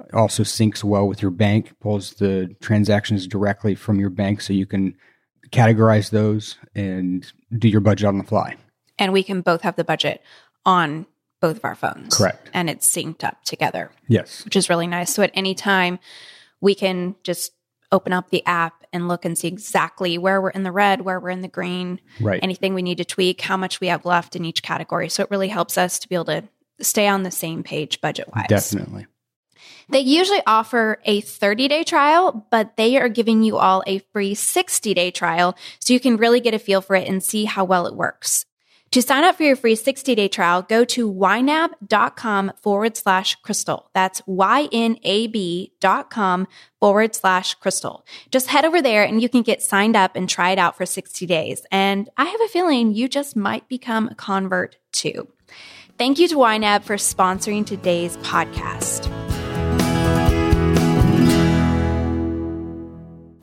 It 0.00 0.12
also 0.12 0.42
syncs 0.42 0.84
well 0.84 1.08
with 1.08 1.22
your 1.22 1.30
bank, 1.30 1.72
pulls 1.80 2.14
the 2.14 2.54
transactions 2.60 3.26
directly 3.26 3.74
from 3.74 3.98
your 3.98 4.10
bank, 4.10 4.42
so 4.42 4.52
you 4.52 4.66
can 4.66 4.94
categorize 5.50 6.10
those 6.10 6.56
and 6.74 7.32
do 7.56 7.68
your 7.68 7.80
budget 7.80 8.06
on 8.06 8.18
the 8.18 8.24
fly. 8.24 8.56
And 8.98 9.12
we 9.12 9.22
can 9.22 9.40
both 9.40 9.62
have 9.62 9.76
the 9.76 9.84
budget 9.84 10.22
on 10.64 11.06
both 11.40 11.58
of 11.58 11.64
our 11.64 11.74
phones. 11.74 12.16
Correct. 12.16 12.50
And 12.52 12.68
it's 12.68 12.88
synced 12.88 13.22
up 13.22 13.42
together. 13.44 13.90
Yes. 14.08 14.44
Which 14.44 14.56
is 14.56 14.68
really 14.68 14.86
nice. 14.86 15.14
So 15.14 15.22
at 15.22 15.30
any 15.34 15.54
time, 15.54 15.98
we 16.60 16.74
can 16.74 17.14
just 17.22 17.52
open 17.96 18.12
up 18.12 18.30
the 18.30 18.44
app 18.46 18.84
and 18.92 19.08
look 19.08 19.24
and 19.24 19.36
see 19.36 19.48
exactly 19.48 20.18
where 20.18 20.40
we're 20.40 20.50
in 20.50 20.62
the 20.62 20.70
red, 20.70 21.00
where 21.00 21.18
we're 21.18 21.30
in 21.30 21.40
the 21.40 21.48
green, 21.48 22.00
right. 22.20 22.40
anything 22.42 22.74
we 22.74 22.82
need 22.82 22.98
to 22.98 23.04
tweak, 23.04 23.40
how 23.40 23.56
much 23.56 23.80
we 23.80 23.88
have 23.88 24.04
left 24.04 24.36
in 24.36 24.44
each 24.44 24.62
category. 24.62 25.08
So 25.08 25.22
it 25.22 25.30
really 25.30 25.48
helps 25.48 25.76
us 25.78 25.98
to 26.00 26.08
be 26.08 26.14
able 26.14 26.26
to 26.26 26.44
stay 26.80 27.08
on 27.08 27.22
the 27.22 27.30
same 27.30 27.62
page 27.62 28.00
budget 28.00 28.28
wise. 28.34 28.46
Definitely. 28.48 29.06
They 29.88 30.00
usually 30.00 30.42
offer 30.46 31.00
a 31.04 31.20
30 31.20 31.68
day 31.68 31.84
trial, 31.84 32.46
but 32.50 32.76
they 32.76 32.98
are 32.98 33.08
giving 33.08 33.42
you 33.42 33.56
all 33.56 33.82
a 33.86 34.00
free 34.12 34.34
60 34.34 34.94
day 34.94 35.10
trial 35.10 35.56
so 35.80 35.94
you 35.94 36.00
can 36.00 36.16
really 36.16 36.40
get 36.40 36.54
a 36.54 36.58
feel 36.58 36.80
for 36.80 36.96
it 36.96 37.08
and 37.08 37.22
see 37.22 37.44
how 37.44 37.64
well 37.64 37.86
it 37.86 37.94
works. 37.94 38.44
To 38.92 39.02
sign 39.02 39.24
up 39.24 39.36
for 39.36 39.42
your 39.42 39.56
free 39.56 39.74
60 39.74 40.14
day 40.14 40.28
trial, 40.28 40.62
go 40.62 40.84
to 40.86 41.12
ynab.com 41.12 42.52
forward 42.62 42.96
slash 42.96 43.34
crystal. 43.36 43.90
That's 43.94 44.20
ynab.com 44.22 44.88
forward 46.80 47.14
slash 47.14 47.54
crystal. 47.56 48.06
Just 48.30 48.46
head 48.46 48.64
over 48.64 48.80
there 48.80 49.04
and 49.04 49.20
you 49.20 49.28
can 49.28 49.42
get 49.42 49.60
signed 49.62 49.96
up 49.96 50.16
and 50.16 50.28
try 50.28 50.50
it 50.50 50.58
out 50.58 50.76
for 50.76 50.86
60 50.86 51.26
days. 51.26 51.66
And 51.70 52.08
I 52.16 52.24
have 52.24 52.40
a 52.40 52.48
feeling 52.48 52.94
you 52.94 53.08
just 53.08 53.36
might 53.36 53.68
become 53.68 54.08
a 54.08 54.14
convert 54.14 54.76
too. 54.92 55.28
Thank 55.98 56.18
you 56.18 56.28
to 56.28 56.36
YNAB 56.36 56.84
for 56.84 56.96
sponsoring 56.96 57.66
today's 57.66 58.16
podcast. 58.18 59.25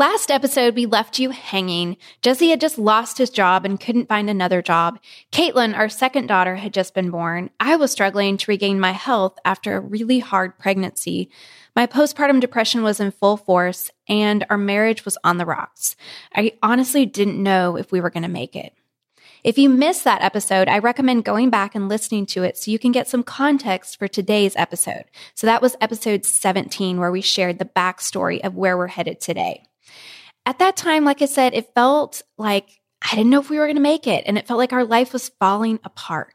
Last 0.03 0.31
episode, 0.31 0.75
we 0.75 0.85
left 0.85 1.17
you 1.17 1.29
hanging. 1.29 1.95
Jesse 2.21 2.49
had 2.49 2.59
just 2.59 2.77
lost 2.77 3.17
his 3.17 3.29
job 3.29 3.63
and 3.63 3.79
couldn't 3.79 4.09
find 4.09 4.29
another 4.29 4.61
job. 4.61 4.99
Caitlin, 5.31 5.73
our 5.73 5.87
second 5.87 6.27
daughter, 6.27 6.57
had 6.57 6.73
just 6.73 6.93
been 6.93 7.09
born. 7.09 7.49
I 7.57 7.77
was 7.77 7.93
struggling 7.93 8.35
to 8.35 8.51
regain 8.51 8.81
my 8.81 8.91
health 8.91 9.39
after 9.45 9.77
a 9.77 9.79
really 9.79 10.19
hard 10.19 10.59
pregnancy. 10.59 11.29
My 11.73 11.87
postpartum 11.87 12.41
depression 12.41 12.83
was 12.83 12.99
in 12.99 13.11
full 13.11 13.37
force 13.37 13.91
and 14.09 14.45
our 14.49 14.57
marriage 14.57 15.05
was 15.05 15.17
on 15.23 15.37
the 15.37 15.45
rocks. 15.45 15.95
I 16.35 16.51
honestly 16.61 17.05
didn't 17.05 17.41
know 17.41 17.77
if 17.77 17.93
we 17.93 18.01
were 18.01 18.09
going 18.09 18.23
to 18.23 18.29
make 18.29 18.57
it. 18.57 18.73
If 19.45 19.57
you 19.57 19.69
missed 19.69 20.03
that 20.03 20.21
episode, 20.21 20.67
I 20.67 20.79
recommend 20.79 21.23
going 21.23 21.49
back 21.49 21.75
and 21.75 21.87
listening 21.87 22.25
to 22.25 22.43
it 22.43 22.57
so 22.57 22.71
you 22.71 22.77
can 22.77 22.91
get 22.91 23.07
some 23.07 23.23
context 23.23 23.97
for 23.97 24.09
today's 24.09 24.57
episode. 24.57 25.05
So 25.33 25.47
that 25.47 25.61
was 25.61 25.77
episode 25.79 26.25
17 26.25 26.99
where 26.99 27.11
we 27.11 27.21
shared 27.21 27.57
the 27.57 27.63
backstory 27.63 28.41
of 28.41 28.57
where 28.57 28.77
we're 28.77 28.87
headed 28.87 29.21
today 29.21 29.63
at 30.45 30.59
that 30.59 30.75
time, 30.75 31.05
like 31.05 31.21
I 31.21 31.25
said, 31.25 31.53
it 31.53 31.73
felt 31.73 32.21
like 32.37 32.81
I 33.01 33.15
didn't 33.15 33.29
know 33.29 33.39
if 33.39 33.49
we 33.49 33.57
were 33.57 33.65
going 33.65 33.75
to 33.75 33.81
make 33.81 34.07
it. 34.07 34.23
And 34.25 34.37
it 34.37 34.47
felt 34.47 34.57
like 34.57 34.73
our 34.73 34.85
life 34.85 35.13
was 35.13 35.29
falling 35.39 35.79
apart. 35.83 36.33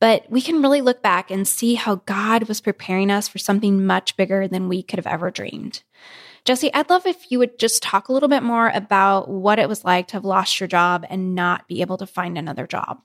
But 0.00 0.28
we 0.30 0.40
can 0.40 0.62
really 0.62 0.80
look 0.80 1.02
back 1.02 1.30
and 1.30 1.46
see 1.46 1.74
how 1.74 1.96
God 1.96 2.48
was 2.48 2.60
preparing 2.60 3.10
us 3.10 3.28
for 3.28 3.38
something 3.38 3.86
much 3.86 4.16
bigger 4.16 4.48
than 4.48 4.68
we 4.68 4.82
could 4.82 4.98
have 4.98 5.06
ever 5.06 5.30
dreamed. 5.30 5.82
Jesse, 6.44 6.74
I'd 6.74 6.90
love 6.90 7.06
if 7.06 7.30
you 7.30 7.38
would 7.38 7.56
just 7.56 7.84
talk 7.84 8.08
a 8.08 8.12
little 8.12 8.28
bit 8.28 8.42
more 8.42 8.68
about 8.74 9.28
what 9.28 9.60
it 9.60 9.68
was 9.68 9.84
like 9.84 10.08
to 10.08 10.14
have 10.14 10.24
lost 10.24 10.58
your 10.58 10.66
job 10.66 11.06
and 11.08 11.36
not 11.36 11.68
be 11.68 11.82
able 11.82 11.98
to 11.98 12.06
find 12.06 12.36
another 12.36 12.66
job. 12.66 13.00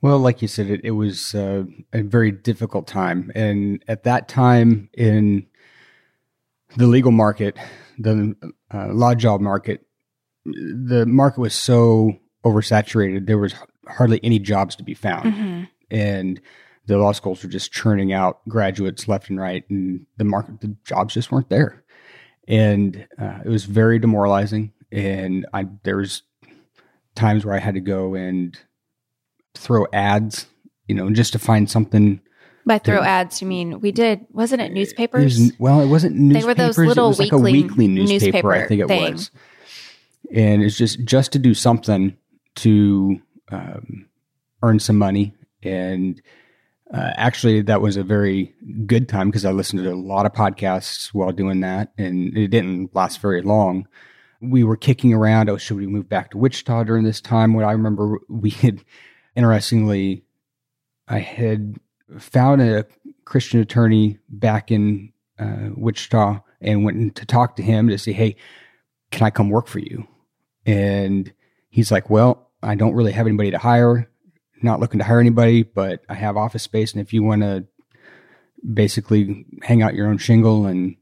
Well, 0.00 0.18
like 0.18 0.42
you 0.42 0.48
said, 0.48 0.68
it, 0.68 0.80
it 0.82 0.90
was 0.90 1.32
uh, 1.32 1.62
a 1.92 2.02
very 2.02 2.32
difficult 2.32 2.88
time. 2.88 3.30
And 3.36 3.84
at 3.86 4.02
that 4.02 4.26
time 4.26 4.90
in 4.94 5.46
the 6.76 6.88
legal 6.88 7.12
market, 7.12 7.56
the 8.02 8.34
uh, 8.72 8.88
law 8.92 9.14
job 9.14 9.40
market, 9.40 9.86
the 10.44 11.06
market 11.06 11.40
was 11.40 11.54
so 11.54 12.18
oversaturated. 12.44 13.26
There 13.26 13.38
was 13.38 13.54
hardly 13.88 14.20
any 14.22 14.38
jobs 14.38 14.76
to 14.76 14.82
be 14.82 14.94
found, 14.94 15.32
mm-hmm. 15.32 15.62
and 15.90 16.40
the 16.86 16.98
law 16.98 17.12
schools 17.12 17.42
were 17.42 17.48
just 17.48 17.72
churning 17.72 18.12
out 18.12 18.46
graduates 18.48 19.08
left 19.08 19.30
and 19.30 19.40
right, 19.40 19.64
and 19.70 20.06
the 20.16 20.24
market, 20.24 20.60
the 20.60 20.76
jobs 20.84 21.14
just 21.14 21.30
weren't 21.30 21.48
there, 21.48 21.84
and 22.48 23.06
uh, 23.18 23.38
it 23.44 23.48
was 23.48 23.64
very 23.64 23.98
demoralizing. 23.98 24.72
And 24.90 25.46
I 25.54 25.66
there 25.84 25.96
was 25.96 26.22
times 27.14 27.44
where 27.44 27.54
I 27.54 27.60
had 27.60 27.74
to 27.74 27.80
go 27.80 28.14
and 28.14 28.58
throw 29.54 29.86
ads, 29.92 30.46
you 30.86 30.94
know, 30.94 31.08
just 31.10 31.32
to 31.32 31.38
find 31.38 31.70
something 31.70 32.20
by 32.64 32.78
throw 32.78 33.02
ads, 33.02 33.40
you 33.40 33.48
mean 33.48 33.80
we 33.80 33.92
did? 33.92 34.26
Wasn't 34.30 34.60
it 34.60 34.72
newspapers? 34.72 35.38
It 35.38 35.42
was, 35.42 35.52
well, 35.58 35.80
it 35.80 35.86
wasn't 35.86 36.16
newspapers. 36.16 36.42
They 36.42 36.46
were 36.46 36.54
those 36.54 36.78
little 36.78 37.06
it 37.06 37.08
was 37.08 37.18
weekly, 37.18 37.38
like 37.38 37.40
a 37.40 37.62
weekly 37.62 37.88
newspaper, 37.88 38.24
newspaper 38.24 38.52
I 38.52 38.66
think 38.66 38.80
it 38.82 38.88
thing. 38.88 39.12
was. 39.12 39.30
And 40.32 40.62
it's 40.62 40.76
just 40.76 41.04
just 41.04 41.32
to 41.32 41.38
do 41.38 41.54
something 41.54 42.16
to 42.56 43.20
um, 43.50 44.06
earn 44.62 44.78
some 44.78 44.96
money. 44.96 45.34
And 45.62 46.20
uh, 46.92 47.12
actually, 47.16 47.62
that 47.62 47.80
was 47.80 47.96
a 47.96 48.02
very 48.02 48.54
good 48.86 49.08
time 49.08 49.28
because 49.28 49.44
I 49.44 49.50
listened 49.52 49.82
to 49.82 49.90
a 49.90 49.94
lot 49.94 50.26
of 50.26 50.32
podcasts 50.32 51.08
while 51.08 51.32
doing 51.32 51.60
that, 51.60 51.92
and 51.96 52.36
it 52.36 52.48
didn't 52.48 52.94
last 52.94 53.20
very 53.20 53.42
long. 53.42 53.88
We 54.40 54.64
were 54.64 54.76
kicking 54.76 55.14
around. 55.14 55.48
Oh, 55.48 55.56
should 55.56 55.76
we 55.76 55.86
move 55.86 56.08
back 56.08 56.30
to 56.30 56.38
Wichita 56.38 56.84
during 56.84 57.04
this 57.04 57.20
time? 57.20 57.54
What 57.54 57.64
I 57.64 57.72
remember, 57.72 58.18
we 58.28 58.50
had 58.50 58.84
interestingly, 59.36 60.24
I 61.08 61.20
had 61.20 61.76
found 62.18 62.62
a 62.62 62.86
Christian 63.24 63.60
attorney 63.60 64.18
back 64.28 64.70
in 64.70 65.12
uh, 65.38 65.70
Wichita 65.74 66.40
and 66.60 66.84
went 66.84 67.16
to 67.16 67.26
talk 67.26 67.56
to 67.56 67.62
him 67.62 67.88
to 67.88 67.98
say, 67.98 68.12
"Hey, 68.12 68.36
can 69.10 69.26
I 69.26 69.30
come 69.30 69.50
work 69.50 69.66
for 69.66 69.78
you?" 69.78 70.06
And 70.66 71.32
he's 71.70 71.90
like, 71.90 72.10
"Well, 72.10 72.50
I 72.62 72.74
don't 72.74 72.94
really 72.94 73.12
have 73.12 73.26
anybody 73.26 73.50
to 73.50 73.58
hire. 73.58 74.08
Not 74.62 74.80
looking 74.80 74.98
to 74.98 75.04
hire 75.04 75.20
anybody, 75.20 75.62
but 75.62 76.04
I 76.08 76.14
have 76.14 76.36
office 76.36 76.62
space, 76.62 76.92
and 76.92 77.00
if 77.00 77.12
you 77.12 77.22
want 77.22 77.42
to 77.42 77.66
basically 78.72 79.44
hang 79.62 79.82
out 79.82 79.94
your 79.94 80.06
own 80.06 80.18
shingle 80.18 80.66
and 80.66 80.96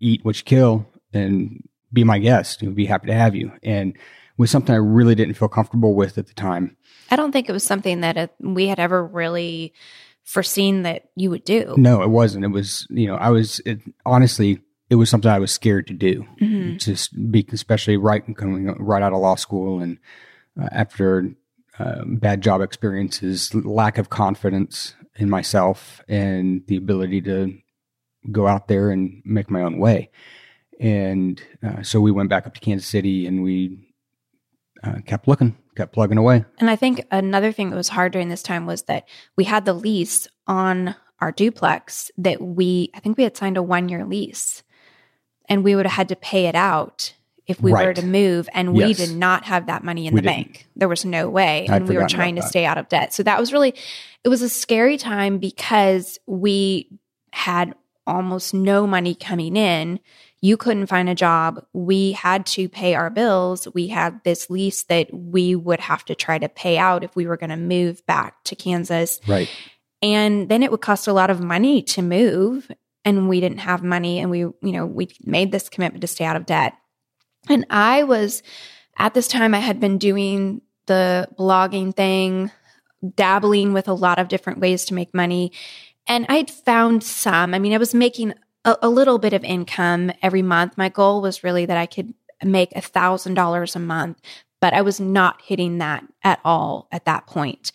eat 0.00 0.24
what 0.24 0.38
you 0.38 0.44
kill, 0.44 0.86
and 1.12 1.62
be 1.92 2.02
my 2.04 2.18
guest, 2.18 2.62
we'd 2.62 2.74
be 2.74 2.86
happy 2.86 3.08
to 3.08 3.14
have 3.14 3.34
you." 3.34 3.52
And 3.62 3.96
was 4.36 4.50
something 4.50 4.74
I 4.74 4.78
really 4.78 5.14
didn't 5.14 5.34
feel 5.34 5.48
comfortable 5.48 5.94
with 5.94 6.18
at 6.18 6.26
the 6.26 6.34
time. 6.34 6.76
I 7.10 7.16
don't 7.16 7.32
think 7.32 7.48
it 7.48 7.52
was 7.52 7.62
something 7.62 8.00
that 8.00 8.16
uh, 8.16 8.26
we 8.40 8.66
had 8.66 8.80
ever 8.80 9.04
really 9.04 9.72
foreseen 10.24 10.82
that 10.82 11.10
you 11.14 11.30
would 11.30 11.44
do. 11.44 11.74
No, 11.76 12.02
it 12.02 12.10
wasn't. 12.10 12.44
It 12.44 12.48
was, 12.48 12.86
you 12.90 13.06
know, 13.06 13.16
I 13.16 13.30
was 13.30 13.60
it, 13.64 13.80
honestly, 14.04 14.60
it 14.90 14.96
was 14.96 15.10
something 15.10 15.30
I 15.30 15.38
was 15.38 15.52
scared 15.52 15.86
to 15.88 15.94
do. 15.94 16.26
Mm-hmm. 16.40 16.76
Just 16.78 17.30
be, 17.30 17.46
especially 17.52 17.96
right 17.96 18.22
coming 18.36 18.66
right 18.78 19.02
out 19.02 19.12
of 19.12 19.20
law 19.20 19.36
school 19.36 19.80
and 19.80 19.98
uh, 20.60 20.68
after 20.72 21.34
uh, 21.78 22.02
bad 22.06 22.40
job 22.40 22.60
experiences, 22.60 23.54
lack 23.54 23.98
of 23.98 24.10
confidence 24.10 24.94
in 25.16 25.30
myself 25.30 26.00
and 26.08 26.62
the 26.66 26.76
ability 26.76 27.20
to 27.22 27.56
go 28.30 28.46
out 28.46 28.68
there 28.68 28.90
and 28.90 29.22
make 29.24 29.50
my 29.50 29.62
own 29.62 29.78
way. 29.78 30.10
And 30.80 31.40
uh, 31.62 31.82
so 31.82 32.00
we 32.00 32.10
went 32.10 32.30
back 32.30 32.46
up 32.46 32.54
to 32.54 32.60
Kansas 32.60 32.88
City 32.88 33.26
and 33.26 33.42
we 33.42 33.78
uh, 34.82 35.00
kept 35.06 35.28
looking, 35.28 35.56
kept 35.74 35.92
plugging 35.92 36.18
away. 36.18 36.44
And 36.58 36.70
I 36.70 36.76
think 36.76 37.06
another 37.10 37.52
thing 37.52 37.70
that 37.70 37.76
was 37.76 37.88
hard 37.88 38.12
during 38.12 38.28
this 38.28 38.42
time 38.42 38.66
was 38.66 38.82
that 38.82 39.06
we 39.36 39.44
had 39.44 39.64
the 39.64 39.72
lease 39.74 40.26
on 40.46 40.94
our 41.20 41.32
duplex 41.32 42.10
that 42.18 42.40
we, 42.40 42.90
I 42.94 43.00
think 43.00 43.16
we 43.16 43.24
had 43.24 43.36
signed 43.36 43.56
a 43.56 43.62
one 43.62 43.88
year 43.88 44.04
lease 44.04 44.62
and 45.48 45.64
we 45.64 45.74
would 45.76 45.86
have 45.86 45.94
had 45.94 46.08
to 46.10 46.16
pay 46.16 46.46
it 46.46 46.54
out 46.54 47.14
if 47.46 47.60
we 47.60 47.72
Right. 47.72 47.86
were 47.86 47.94
to 47.94 48.04
move. 48.06 48.48
And 48.54 48.72
we 48.74 48.94
did 48.94 49.14
not 49.14 49.44
have 49.44 49.66
that 49.66 49.84
money 49.84 50.06
in 50.06 50.14
We 50.14 50.20
the 50.20 50.28
didn't. 50.28 50.36
bank. 50.36 50.66
There 50.76 50.88
was 50.88 51.04
no 51.04 51.28
way. 51.28 51.66
I'd 51.68 51.82
and 51.82 51.88
we 51.88 51.96
were 51.96 52.06
trying 52.06 52.36
to 52.36 52.40
that. 52.42 52.48
stay 52.48 52.64
out 52.64 52.78
of 52.78 52.88
debt. 52.88 53.12
So 53.12 53.22
that 53.22 53.38
was 53.38 53.52
really, 53.52 53.74
it 54.24 54.28
was 54.28 54.40
a 54.42 54.48
scary 54.48 54.96
time 54.96 55.38
because 55.38 56.18
we 56.26 56.88
had 57.32 57.74
almost 58.06 58.54
no 58.54 58.86
money 58.86 59.14
coming 59.14 59.56
in. 59.56 60.00
You 60.44 60.58
couldn't 60.58 60.88
find 60.88 61.08
a 61.08 61.14
job. 61.14 61.64
We 61.72 62.12
had 62.12 62.44
to 62.48 62.68
pay 62.68 62.94
our 62.94 63.08
bills. 63.08 63.66
We 63.72 63.88
had 63.88 64.22
this 64.24 64.50
lease 64.50 64.82
that 64.82 65.08
we 65.10 65.56
would 65.56 65.80
have 65.80 66.04
to 66.04 66.14
try 66.14 66.36
to 66.36 66.50
pay 66.50 66.76
out 66.76 67.02
if 67.02 67.16
we 67.16 67.26
were 67.26 67.38
going 67.38 67.48
to 67.48 67.56
move 67.56 68.04
back 68.04 68.44
to 68.44 68.54
Kansas. 68.54 69.22
Right. 69.26 69.48
And 70.02 70.50
then 70.50 70.62
it 70.62 70.70
would 70.70 70.82
cost 70.82 71.08
a 71.08 71.14
lot 71.14 71.30
of 71.30 71.40
money 71.40 71.80
to 71.84 72.02
move. 72.02 72.70
And 73.06 73.26
we 73.26 73.40
didn't 73.40 73.60
have 73.60 73.82
money. 73.82 74.18
And 74.18 74.30
we, 74.30 74.40
you 74.40 74.54
know, 74.60 74.84
we 74.84 75.08
made 75.24 75.50
this 75.50 75.70
commitment 75.70 76.02
to 76.02 76.08
stay 76.08 76.26
out 76.26 76.36
of 76.36 76.44
debt. 76.44 76.74
And 77.48 77.64
I 77.70 78.02
was, 78.02 78.42
at 78.98 79.14
this 79.14 79.28
time, 79.28 79.54
I 79.54 79.60
had 79.60 79.80
been 79.80 79.96
doing 79.96 80.60
the 80.84 81.26
blogging 81.38 81.96
thing, 81.96 82.50
dabbling 83.14 83.72
with 83.72 83.88
a 83.88 83.94
lot 83.94 84.18
of 84.18 84.28
different 84.28 84.58
ways 84.58 84.84
to 84.84 84.94
make 84.94 85.14
money. 85.14 85.52
And 86.06 86.26
I'd 86.28 86.50
found 86.50 87.02
some. 87.02 87.54
I 87.54 87.58
mean, 87.58 87.72
I 87.72 87.78
was 87.78 87.94
making 87.94 88.34
a, 88.64 88.76
a 88.82 88.88
little 88.88 89.18
bit 89.18 89.32
of 89.32 89.44
income 89.44 90.12
every 90.22 90.42
month. 90.42 90.76
My 90.76 90.88
goal 90.88 91.20
was 91.20 91.44
really 91.44 91.66
that 91.66 91.76
I 91.76 91.86
could 91.86 92.14
make 92.42 92.72
a 92.74 92.80
thousand 92.80 93.34
dollars 93.34 93.76
a 93.76 93.80
month, 93.80 94.20
but 94.60 94.74
I 94.74 94.82
was 94.82 95.00
not 95.00 95.40
hitting 95.42 95.78
that 95.78 96.04
at 96.22 96.40
all 96.44 96.88
at 96.92 97.04
that 97.04 97.26
point. 97.26 97.72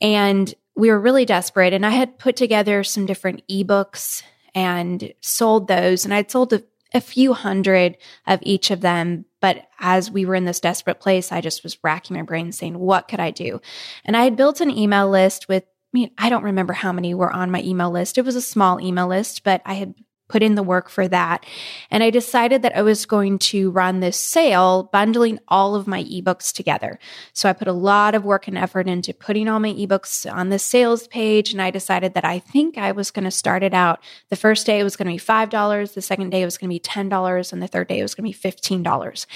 And 0.00 0.52
we 0.76 0.90
were 0.90 1.00
really 1.00 1.24
desperate. 1.24 1.72
And 1.72 1.84
I 1.84 1.90
had 1.90 2.18
put 2.18 2.36
together 2.36 2.84
some 2.84 3.04
different 3.04 3.42
ebooks 3.48 4.22
and 4.54 5.12
sold 5.20 5.66
those. 5.68 6.04
And 6.04 6.14
I'd 6.14 6.30
sold 6.30 6.52
a, 6.52 6.62
a 6.94 7.00
few 7.00 7.32
hundred 7.32 7.96
of 8.26 8.38
each 8.42 8.70
of 8.70 8.80
them. 8.80 9.24
But 9.40 9.66
as 9.80 10.10
we 10.10 10.24
were 10.24 10.36
in 10.36 10.44
this 10.44 10.60
desperate 10.60 11.00
place, 11.00 11.32
I 11.32 11.40
just 11.40 11.64
was 11.64 11.78
racking 11.82 12.16
my 12.16 12.22
brain 12.22 12.52
saying, 12.52 12.78
what 12.78 13.08
could 13.08 13.20
I 13.20 13.30
do? 13.30 13.60
And 14.04 14.16
I 14.16 14.24
had 14.24 14.36
built 14.36 14.60
an 14.60 14.70
email 14.70 15.08
list 15.10 15.48
with, 15.48 15.64
I 15.64 15.92
mean, 15.92 16.10
I 16.16 16.28
don't 16.28 16.44
remember 16.44 16.72
how 16.74 16.92
many 16.92 17.12
were 17.14 17.32
on 17.32 17.50
my 17.50 17.62
email 17.62 17.90
list. 17.90 18.18
It 18.18 18.24
was 18.24 18.36
a 18.36 18.42
small 18.42 18.80
email 18.80 19.08
list, 19.08 19.42
but 19.42 19.62
I 19.64 19.74
had 19.74 19.94
put 20.28 20.42
in 20.42 20.54
the 20.54 20.62
work 20.62 20.88
for 20.88 21.08
that. 21.08 21.44
And 21.90 22.02
I 22.02 22.10
decided 22.10 22.62
that 22.62 22.76
I 22.76 22.82
was 22.82 23.06
going 23.06 23.38
to 23.38 23.70
run 23.70 24.00
this 24.00 24.16
sale, 24.16 24.84
bundling 24.92 25.38
all 25.48 25.74
of 25.74 25.86
my 25.86 26.04
ebooks 26.04 26.52
together. 26.52 26.98
So 27.32 27.48
I 27.48 27.52
put 27.52 27.68
a 27.68 27.72
lot 27.72 28.14
of 28.14 28.24
work 28.24 28.46
and 28.46 28.56
effort 28.56 28.88
into 28.88 29.14
putting 29.14 29.48
all 29.48 29.58
my 29.58 29.72
ebooks 29.72 30.30
on 30.32 30.50
the 30.50 30.58
sales 30.58 31.08
page. 31.08 31.52
And 31.52 31.62
I 31.62 31.70
decided 31.70 32.14
that 32.14 32.24
I 32.24 32.38
think 32.38 32.78
I 32.78 32.92
was 32.92 33.10
going 33.10 33.24
to 33.24 33.30
start 33.30 33.62
it 33.62 33.74
out. 33.74 34.00
The 34.28 34.36
first 34.36 34.66
day 34.66 34.78
it 34.78 34.84
was 34.84 34.96
going 34.96 35.06
to 35.06 35.14
be 35.14 35.32
$5. 35.32 35.94
The 35.94 36.02
second 36.02 36.30
day 36.30 36.42
it 36.42 36.46
was 36.46 36.58
going 36.58 36.68
to 36.68 36.74
be 36.74 36.80
$10. 36.80 37.52
And 37.52 37.62
the 37.62 37.68
third 37.68 37.88
day 37.88 37.98
it 37.98 38.02
was 38.02 38.14
going 38.14 38.30
to 38.30 38.38
be 38.38 38.50
$15. 38.50 39.26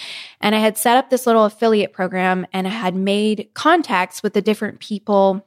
And 0.41 0.55
I 0.55 0.59
had 0.59 0.79
set 0.79 0.97
up 0.97 1.11
this 1.11 1.27
little 1.27 1.45
affiliate 1.45 1.93
program 1.93 2.47
and 2.53 2.67
I 2.67 2.71
had 2.71 2.95
made 2.95 3.49
contacts 3.55 4.23
with 4.23 4.35
the 4.35 4.43
different 4.43 4.81
people 4.81 5.47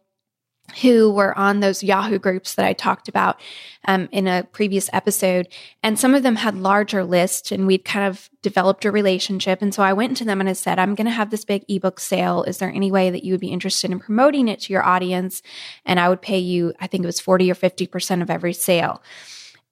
who 0.81 1.12
were 1.12 1.38
on 1.38 1.60
those 1.60 1.84
Yahoo 1.84 2.19
groups 2.19 2.55
that 2.55 2.65
I 2.65 2.74
talked 2.74 3.07
about 3.07 3.39
um, 3.88 4.10
in 4.12 4.27
a 4.27 4.48
previous 4.51 4.89
episode. 4.91 5.48
And 5.84 5.98
some 5.98 6.15
of 6.15 6.24
them 6.24 6.36
had 6.36 6.57
larger 6.57 7.03
lists, 7.03 7.51
and 7.51 7.67
we'd 7.67 7.86
kind 7.86 8.07
of 8.07 8.29
developed 8.41 8.84
a 8.84 8.91
relationship. 8.91 9.62
And 9.62 9.74
so 9.74 9.84
I 9.84 9.93
went 9.93 10.17
to 10.17 10.25
them 10.25 10.39
and 10.39 10.50
I 10.50 10.53
said, 10.53 10.79
I'm 10.79 10.95
going 10.95 11.05
to 11.05 11.12
have 11.12 11.29
this 11.29 11.45
big 11.45 11.63
ebook 11.69 12.00
sale. 12.00 12.43
Is 12.43 12.57
there 12.57 12.69
any 12.69 12.91
way 12.91 13.10
that 13.10 13.24
you 13.24 13.34
would 13.34 13.41
be 13.41 13.53
interested 13.53 13.91
in 13.91 14.00
promoting 14.00 14.48
it 14.48 14.60
to 14.62 14.74
your 14.74 14.84
audience? 14.84 15.41
And 15.86 16.00
I 16.00 16.10
would 16.10 16.22
pay 16.22 16.39
you, 16.39 16.74
I 16.79 16.88
think 16.88 17.03
it 17.03 17.07
was 17.07 17.19
40 17.19 17.51
or 17.51 17.55
50% 17.55 18.22
of 18.22 18.29
every 18.29 18.53
sale. 18.53 19.01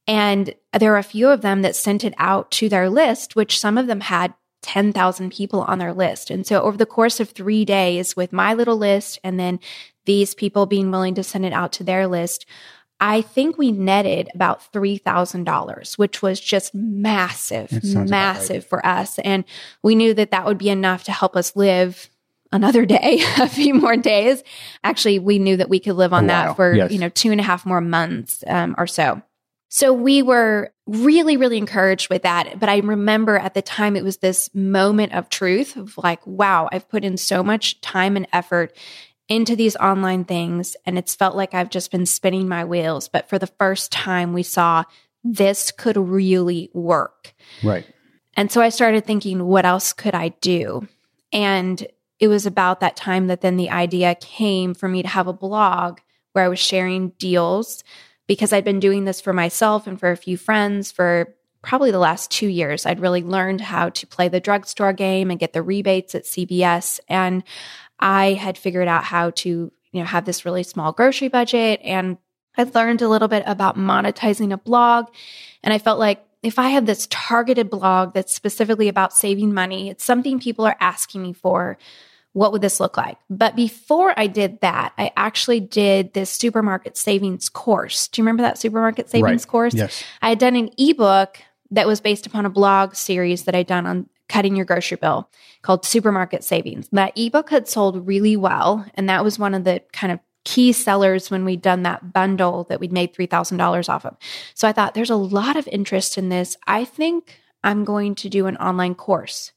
And 0.07 0.53
there 0.77 0.91
were 0.91 0.97
a 0.97 1.03
few 1.03 1.29
of 1.29 1.41
them 1.41 1.61
that 1.61 1.75
sent 1.75 2.03
it 2.03 2.13
out 2.17 2.51
to 2.51 2.69
their 2.69 2.89
list, 2.89 3.35
which 3.35 3.59
some 3.59 3.77
of 3.77 3.87
them 3.87 4.01
had 4.01 4.33
10,000 4.63 5.31
people 5.31 5.61
on 5.61 5.77
their 5.77 5.93
list. 5.93 6.29
And 6.29 6.47
so 6.47 6.61
over 6.61 6.77
the 6.77 6.85
course 6.85 7.19
of 7.19 7.29
three 7.29 7.65
days 7.65 8.15
with 8.15 8.33
my 8.33 8.53
little 8.53 8.77
list 8.77 9.19
and 9.23 9.39
then 9.39 9.59
these 10.05 10.35
people 10.35 10.65
being 10.65 10.91
willing 10.91 11.15
to 11.15 11.23
send 11.23 11.45
it 11.45 11.53
out 11.53 11.71
to 11.73 11.83
their 11.83 12.07
list, 12.07 12.45
I 12.99 13.21
think 13.21 13.57
we 13.57 13.71
netted 13.71 14.29
about 14.33 14.71
$3,000, 14.71 15.97
which 15.97 16.21
was 16.21 16.39
just 16.39 16.73
massive, 16.73 17.69
That 17.69 17.83
sounds 17.83 17.95
about 17.95 18.09
massive 18.09 18.65
for 18.65 18.85
us. 18.85 19.19
And 19.19 19.43
we 19.81 19.95
knew 19.95 20.13
that 20.13 20.31
that 20.31 20.45
would 20.45 20.57
be 20.57 20.69
enough 20.69 21.03
to 21.05 21.11
help 21.11 21.35
us 21.35 21.55
live 21.55 22.09
another 22.51 22.85
day, 22.85 23.19
a 23.39 23.49
few 23.49 23.73
more 23.73 23.97
days. 23.97 24.41
Actually, 24.83 25.19
we 25.19 25.39
knew 25.39 25.57
that 25.57 25.69
we 25.69 25.79
could 25.79 25.95
live 25.95 26.13
on 26.13 26.25
A 26.25 26.27
that 26.27 26.45
while, 26.45 26.55
for, 26.55 26.75
yes. 26.75 26.91
you 26.91 26.99
know, 26.99 27.09
two 27.09 27.31
and 27.31 27.41
a 27.41 27.43
half 27.43 27.65
more 27.65 27.81
months 27.81 28.43
um, 28.47 28.75
or 28.77 28.87
so. 28.87 29.21
So 29.67 29.91
we 29.91 30.21
were 30.21 30.71
really, 30.85 31.35
really 31.35 31.57
encouraged 31.57 32.09
with 32.11 32.21
that. 32.21 32.59
But 32.59 32.69
I 32.69 32.77
remember 32.77 33.37
at 33.37 33.55
the 33.55 33.61
time 33.63 33.95
it 33.95 34.03
was 34.03 34.17
this 34.17 34.53
moment 34.53 35.13
of 35.13 35.29
truth 35.29 35.75
of 35.75 35.97
like, 35.97 36.25
wow, 36.27 36.69
I've 36.71 36.87
put 36.87 37.03
in 37.03 37.17
so 37.17 37.43
much 37.43 37.81
time 37.81 38.15
and 38.15 38.27
effort 38.31 38.77
into 39.29 39.55
these 39.55 39.75
online 39.77 40.25
things. 40.25 40.75
And 40.85 40.97
it's 40.97 41.15
felt 41.15 41.35
like 41.35 41.53
I've 41.53 41.69
just 41.69 41.91
been 41.91 42.05
spinning 42.05 42.47
my 42.47 42.65
wheels. 42.65 43.07
But 43.07 43.29
for 43.29 43.39
the 43.39 43.47
first 43.47 43.91
time, 43.91 44.33
we 44.33 44.43
saw 44.43 44.83
this 45.23 45.71
could 45.71 45.97
really 45.97 46.69
work. 46.73 47.33
Right. 47.63 47.85
And 48.35 48.51
so 48.51 48.61
I 48.61 48.69
started 48.69 49.05
thinking, 49.05 49.45
what 49.45 49.65
else 49.65 49.93
could 49.93 50.15
I 50.15 50.29
do? 50.29 50.87
And 51.31 51.85
it 52.19 52.27
was 52.27 52.45
about 52.45 52.79
that 52.79 52.95
time 52.95 53.27
that 53.27 53.41
then 53.41 53.57
the 53.57 53.69
idea 53.69 54.15
came 54.15 54.73
for 54.73 54.87
me 54.87 55.01
to 55.01 55.07
have 55.07 55.27
a 55.27 55.33
blog 55.33 55.99
where 56.33 56.45
I 56.45 56.49
was 56.49 56.59
sharing 56.59 57.09
deals 57.19 57.83
because 58.27 58.53
I'd 58.53 58.63
been 58.63 58.79
doing 58.79 59.05
this 59.05 59.21
for 59.21 59.33
myself 59.33 59.87
and 59.87 59.99
for 59.99 60.11
a 60.11 60.17
few 60.17 60.37
friends 60.37 60.91
for 60.91 61.35
probably 61.61 61.91
the 61.91 61.99
last 61.99 62.29
two 62.29 62.47
years. 62.47 62.85
I'd 62.85 62.99
really 62.99 63.23
learned 63.23 63.61
how 63.61 63.89
to 63.89 64.07
play 64.07 64.27
the 64.27 64.39
drugstore 64.39 64.93
game 64.93 65.31
and 65.31 65.39
get 65.39 65.53
the 65.53 65.61
rebates 65.61 66.13
at 66.13 66.23
CVS. 66.23 66.99
And 67.07 67.43
I 68.03 68.33
had 68.33 68.57
figured 68.57 68.89
out 68.89 69.05
how 69.05 69.29
to, 69.29 69.49
you 69.49 69.99
know, 69.99 70.03
have 70.03 70.25
this 70.25 70.43
really 70.43 70.63
small 70.63 70.91
grocery 70.91 71.29
budget. 71.29 71.79
And 71.83 72.17
I 72.57 72.63
learned 72.63 73.01
a 73.01 73.07
little 73.07 73.29
bit 73.29 73.43
about 73.47 73.77
monetizing 73.77 74.51
a 74.51 74.57
blog. 74.57 75.07
And 75.63 75.73
I 75.73 75.79
felt 75.79 75.99
like 75.99 76.23
if 76.43 76.59
I 76.59 76.69
have 76.69 76.85
this 76.85 77.07
targeted 77.09 77.69
blog 77.69 78.13
that's 78.13 78.35
specifically 78.35 78.89
about 78.89 79.13
saving 79.13 79.53
money, 79.53 79.89
it's 79.89 80.03
something 80.03 80.37
people 80.41 80.65
are 80.65 80.75
asking 80.81 81.23
me 81.23 81.31
for. 81.31 81.77
What 82.33 82.51
would 82.51 82.61
this 82.61 82.79
look 82.79 82.97
like? 82.97 83.17
But 83.29 83.55
before 83.55 84.13
I 84.19 84.27
did 84.27 84.59
that, 84.61 84.91
I 84.97 85.11
actually 85.15 85.61
did 85.61 86.13
this 86.13 86.29
supermarket 86.31 86.97
savings 86.97 87.47
course. 87.47 88.09
Do 88.09 88.19
you 88.19 88.23
remember 88.23 88.41
that 88.43 88.57
supermarket 88.57 89.09
savings 89.09 89.43
Right. 89.43 89.47
course? 89.47 89.75
Yes. 89.75 90.03
I 90.21 90.29
had 90.29 90.39
done 90.39 90.55
an 90.55 90.71
ebook 90.77 91.37
that 91.71 91.87
was 91.87 92.01
based 92.01 92.25
upon 92.25 92.45
a 92.45 92.49
blog 92.49 92.95
series 92.95 93.43
that 93.43 93.55
I'd 93.55 93.67
done 93.67 93.85
on 93.85 94.09
cutting 94.29 94.55
your 94.55 94.65
grocery 94.65 94.97
bill 94.97 95.29
called 95.61 95.85
Supermarket 95.85 96.43
Savings. 96.43 96.89
That 96.91 97.17
ebook 97.17 97.49
had 97.49 97.67
sold 97.67 98.07
really 98.07 98.35
well. 98.35 98.85
And 98.95 99.09
that 99.09 99.23
was 99.23 99.39
one 99.39 99.53
of 99.53 99.63
the 99.63 99.81
kind 99.91 100.11
of 100.11 100.19
key 100.45 100.71
sellers 100.73 101.31
when 101.31 101.45
we'd 101.45 101.61
done 101.61 101.83
that 101.83 102.13
bundle 102.13 102.65
that 102.65 102.79
we'd 102.79 102.91
made 102.91 103.13
$3,000 103.13 103.89
off 103.89 104.05
of. 104.05 104.17
So 104.53 104.67
I 104.67 104.73
thought 104.73 104.93
there's 104.93 105.09
a 105.09 105.15
lot 105.15 105.55
of 105.55 105.67
interest 105.67 106.17
in 106.17 106.29
this. 106.29 106.57
I 106.67 106.85
think 106.85 107.39
I'm 107.63 107.85
going 107.85 108.15
to 108.15 108.29
do 108.29 108.47
an 108.47 108.57
online 108.57 108.95
course. 108.95 109.51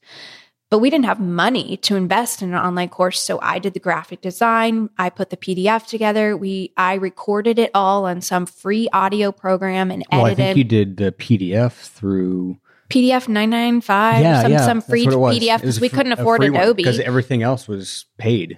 But 0.69 0.79
we 0.79 0.89
didn't 0.89 1.05
have 1.05 1.21
money 1.21 1.77
to 1.77 1.95
invest 1.95 2.41
in 2.41 2.49
an 2.49 2.59
online 2.59 2.89
course, 2.89 3.23
so 3.23 3.39
I 3.41 3.57
did 3.57 3.73
the 3.73 3.79
graphic 3.79 4.19
design. 4.19 4.89
I 4.97 5.09
put 5.09 5.29
the 5.29 5.37
PDF 5.37 5.87
together. 5.87 6.35
We 6.35 6.73
I 6.75 6.95
recorded 6.95 7.57
it 7.57 7.71
all 7.73 8.05
on 8.05 8.19
some 8.19 8.45
free 8.45 8.89
audio 8.91 9.31
program 9.31 9.91
and 9.91 10.03
edited. 10.11 10.23
Well, 10.23 10.31
I 10.31 10.35
think 10.35 10.57
you 10.57 10.65
did 10.65 10.97
the 10.97 11.13
PDF 11.13 11.71
through 11.71 12.57
PDF 12.89 13.27
nine 13.27 13.49
nine 13.49 13.81
five, 13.81 14.41
some 14.41 14.57
some 14.57 14.81
free 14.81 15.05
PDF 15.05 15.59
because 15.61 15.81
we 15.81 15.89
couldn't 15.89 16.13
afford 16.13 16.43
Adobe. 16.43 16.83
because 16.83 16.99
everything 16.99 17.43
else 17.43 17.67
was 17.67 18.05
paid. 18.17 18.57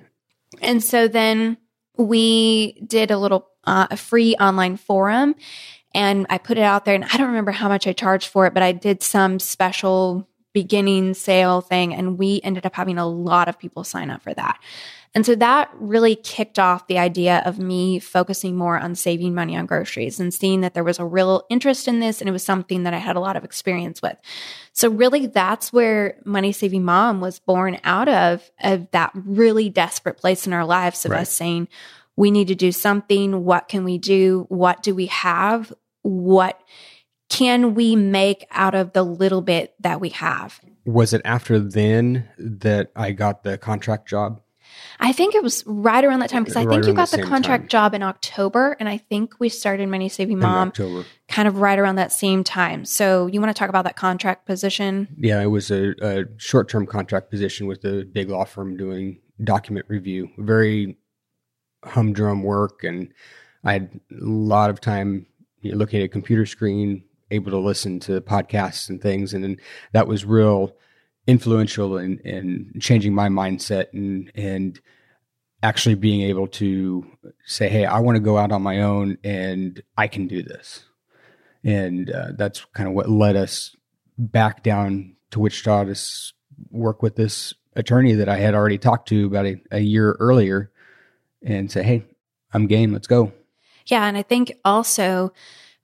And 0.61 0.83
so 0.83 1.07
then 1.07 1.57
we 1.97 2.81
did 2.85 3.11
a 3.11 3.17
little 3.17 3.47
uh, 3.65 3.87
a 3.91 3.97
free 3.97 4.35
online 4.35 4.77
forum 4.77 5.35
and 5.93 6.25
I 6.29 6.37
put 6.37 6.57
it 6.57 6.63
out 6.63 6.85
there 6.85 6.95
and 6.95 7.03
I 7.03 7.17
don't 7.17 7.27
remember 7.27 7.51
how 7.51 7.67
much 7.67 7.87
I 7.87 7.93
charged 7.93 8.27
for 8.27 8.45
it, 8.45 8.53
but 8.53 8.63
I 8.63 8.71
did 8.71 9.03
some 9.03 9.39
special 9.39 10.27
beginning 10.62 11.13
sale 11.13 11.62
thing 11.62 11.93
and 11.93 12.17
we 12.17 12.41
ended 12.43 12.65
up 12.65 12.76
having 12.76 12.98
a 12.98 13.08
lot 13.08 13.48
of 13.48 13.58
people 13.58 13.84
sign 13.84 14.10
up 14.10 14.22
for 14.22 14.34
that. 14.34 14.60
And 15.15 15.26
so 15.26 15.34
that 15.36 15.72
really 15.74 16.15
kicked 16.15 16.60
off 16.60 16.88
the 16.88 17.00
idea 17.00 17.41
of 17.45 17.58
me 17.58 17.98
focusing 17.98 18.56
more 18.56 18.78
on 18.78 18.93
saving 18.93 19.34
money 19.34 19.56
on 19.58 19.65
groceries 19.65 20.19
and 20.19 20.34
seeing 20.34 20.62
that 20.62 20.74
there 20.74 20.84
was 20.84 21.00
a 21.00 21.06
real 21.06 21.45
interest 21.50 21.88
in 21.88 22.00
this 22.00 22.19
and 22.19 22.28
it 22.28 22.32
was 22.32 22.43
something 22.43 22.84
that 22.84 22.93
I 22.93 22.98
had 22.98 23.15
a 23.15 23.19
lot 23.19 23.38
of 23.38 23.43
experience 23.43 24.02
with. 24.02 24.17
So 24.74 24.89
really 24.89 25.26
that's 25.26 25.74
where 25.74 26.17
Money 26.26 26.52
Saving 26.52 26.84
Mom 26.84 27.22
was 27.22 27.39
born 27.39 27.80
out 27.84 28.10
of, 28.10 28.52
of 28.62 28.91
that 28.91 29.12
really 29.15 29.69
desperate 29.69 30.17
place 30.17 30.45
in 30.45 30.54
our 30.54 30.65
lives 30.65 31.06
of 31.06 31.12
Right. 31.12 31.22
us 31.22 31.32
saying, 31.32 31.69
we 32.15 32.32
need 32.32 32.50
to 32.50 32.56
do 32.56 32.72
something. 32.74 33.45
What 33.45 33.69
can 33.69 33.84
we 33.86 33.98
do? 33.98 34.45
What 34.50 34.84
do 34.84 34.93
we 34.93 35.06
have? 35.08 35.74
What 36.02 36.62
can 37.29 37.75
we 37.75 37.95
make 37.95 38.45
out 38.51 38.75
of 38.75 38.93
the 38.93 39.03
little 39.03 39.41
bit 39.41 39.75
that 39.79 40.01
we 40.01 40.09
have? 40.09 40.59
Was 40.85 41.13
it 41.13 41.21
after 41.23 41.59
then 41.59 42.27
that 42.37 42.91
I 42.95 43.11
got 43.11 43.43
the 43.43 43.57
contract 43.57 44.07
job? 44.07 44.41
I 44.99 45.13
think 45.13 45.33
it 45.33 45.41
was 45.41 45.63
right 45.65 46.03
around 46.03 46.19
that 46.19 46.29
time 46.29 46.43
because 46.43 46.55
I 46.55 46.63
Right 46.65 46.75
think 46.75 46.87
you 46.87 46.93
got 46.93 47.09
the 47.09 47.17
the 47.17 47.23
contract 47.23 47.63
time. 47.63 47.69
job 47.69 47.93
in 47.93 48.03
October, 48.03 48.75
and 48.79 48.87
I 48.87 48.97
think 48.97 49.39
we 49.39 49.49
started 49.49 49.87
Money 49.89 50.09
Saving 50.09 50.33
in 50.33 50.39
Mom 50.39 50.71
kind 51.27 51.47
of 51.47 51.57
right 51.57 51.79
around 51.79 51.95
that 51.95 52.11
same 52.11 52.43
time. 52.43 52.85
So 52.85 53.27
you 53.27 53.39
want 53.39 53.55
to 53.55 53.57
talk 53.57 53.69
about 53.69 53.85
that 53.85 53.95
contract 53.95 54.45
position? 54.45 55.07
Yeah, 55.17 55.41
it 55.41 55.47
was 55.47 55.71
a, 55.71 55.93
a 56.01 56.25
short 56.37 56.69
term 56.69 56.85
contract 56.85 57.29
position 57.29 57.67
with 57.67 57.83
a 57.85 58.03
big 58.03 58.29
law 58.29 58.45
firm 58.45 58.77
doing 58.77 59.21
document 59.43 59.85
review. 59.89 60.29
Very 60.37 60.97
humdrum 61.83 62.43
work, 62.43 62.83
and 62.83 63.11
I 63.63 63.73
had 63.73 63.99
a 64.11 64.25
lot 64.25 64.69
of 64.69 64.81
time 64.81 65.27
you 65.61 65.71
know, 65.71 65.77
looking 65.77 66.01
at 66.01 66.05
a 66.05 66.09
computer 66.09 66.45
screen, 66.45 67.03
able 67.31 67.51
to 67.51 67.57
listen 67.57 67.99
to 68.01 68.21
podcasts 68.21 68.89
and 68.89 69.01
things, 69.01 69.33
and 69.33 69.59
that 69.91 70.07
was 70.07 70.25
real 70.25 70.75
influential 71.27 71.97
in, 71.97 72.17
in 72.19 72.73
changing 72.79 73.13
my 73.13 73.29
mindset 73.29 73.85
and 73.93 74.31
and 74.35 74.79
actually 75.61 75.95
being 75.95 76.21
able 76.21 76.47
to 76.47 77.05
say, 77.45 77.69
"Hey, 77.69 77.85
I 77.85 77.99
want 77.99 78.15
to 78.15 78.21
go 78.21 78.37
out 78.37 78.51
on 78.51 78.61
my 78.61 78.81
own, 78.81 79.17
and 79.23 79.81
I 79.97 80.07
can 80.07 80.27
do 80.27 80.41
this." 80.41 80.85
And 81.63 82.09
uh, 82.09 82.29
that's 82.35 82.65
kind 82.73 82.87
of 82.87 82.95
what 82.95 83.09
led 83.09 83.35
us 83.35 83.75
back 84.17 84.63
down 84.63 85.15
to 85.31 85.39
Wichita 85.39 85.83
to 85.85 85.95
work 86.71 87.03
with 87.03 87.15
this 87.15 87.53
attorney 87.75 88.13
that 88.13 88.29
I 88.29 88.37
had 88.37 88.55
already 88.55 88.77
talked 88.77 89.09
to 89.09 89.25
about 89.25 89.45
a, 89.45 89.61
a 89.71 89.79
year 89.79 90.15
earlier, 90.19 90.71
and 91.43 91.71
say, 91.71 91.83
"Hey, 91.83 92.05
I'm 92.53 92.67
game. 92.67 92.91
Let's 92.91 93.07
go." 93.07 93.33
Yeah, 93.85 94.05
and 94.05 94.17
I 94.17 94.23
think 94.23 94.53
also 94.63 95.33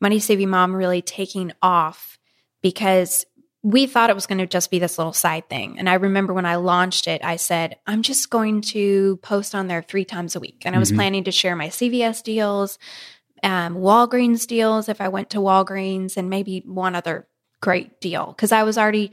Money 0.01 0.19
Saving 0.19 0.49
Mom 0.49 0.75
really 0.75 1.01
taking 1.01 1.51
off 1.61 2.17
because 2.61 3.25
we 3.63 3.87
thought 3.87 4.09
it 4.11 4.15
was 4.15 4.27
going 4.27 4.37
to 4.37 4.45
just 4.45 4.69
be 4.69 4.77
this 4.77 4.97
little 4.99 5.13
side 5.13 5.49
thing. 5.49 5.79
And 5.79 5.89
I 5.89 5.95
remember 5.95 6.33
when 6.33 6.45
I 6.45 6.55
launched 6.57 7.07
it, 7.07 7.23
I 7.23 7.35
said, 7.37 7.77
I'm 7.87 8.03
just 8.03 8.29
going 8.29 8.61
to 8.61 9.17
post 9.17 9.55
on 9.55 9.67
there 9.67 9.81
three 9.81 10.05
times 10.05 10.35
a 10.35 10.39
week. 10.39 10.61
And 10.65 10.75
I 10.75 10.79
was 10.79 10.91
Mhm. 10.91 10.95
planning 10.95 11.23
to 11.23 11.31
share 11.31 11.55
my 11.55 11.69
CVS 11.69 12.21
deals, 12.21 12.77
um, 13.41 13.75
Walgreens 13.77 14.45
deals 14.45 14.87
if 14.87 15.01
I 15.01 15.07
went 15.07 15.31
to 15.31 15.39
Walgreens, 15.39 16.15
and 16.15 16.29
maybe 16.29 16.61
one 16.65 16.93
other 16.93 17.27
great 17.59 17.99
deal. 17.99 18.27
Because 18.27 18.51
I 18.51 18.61
was 18.63 18.77
already, 18.77 19.11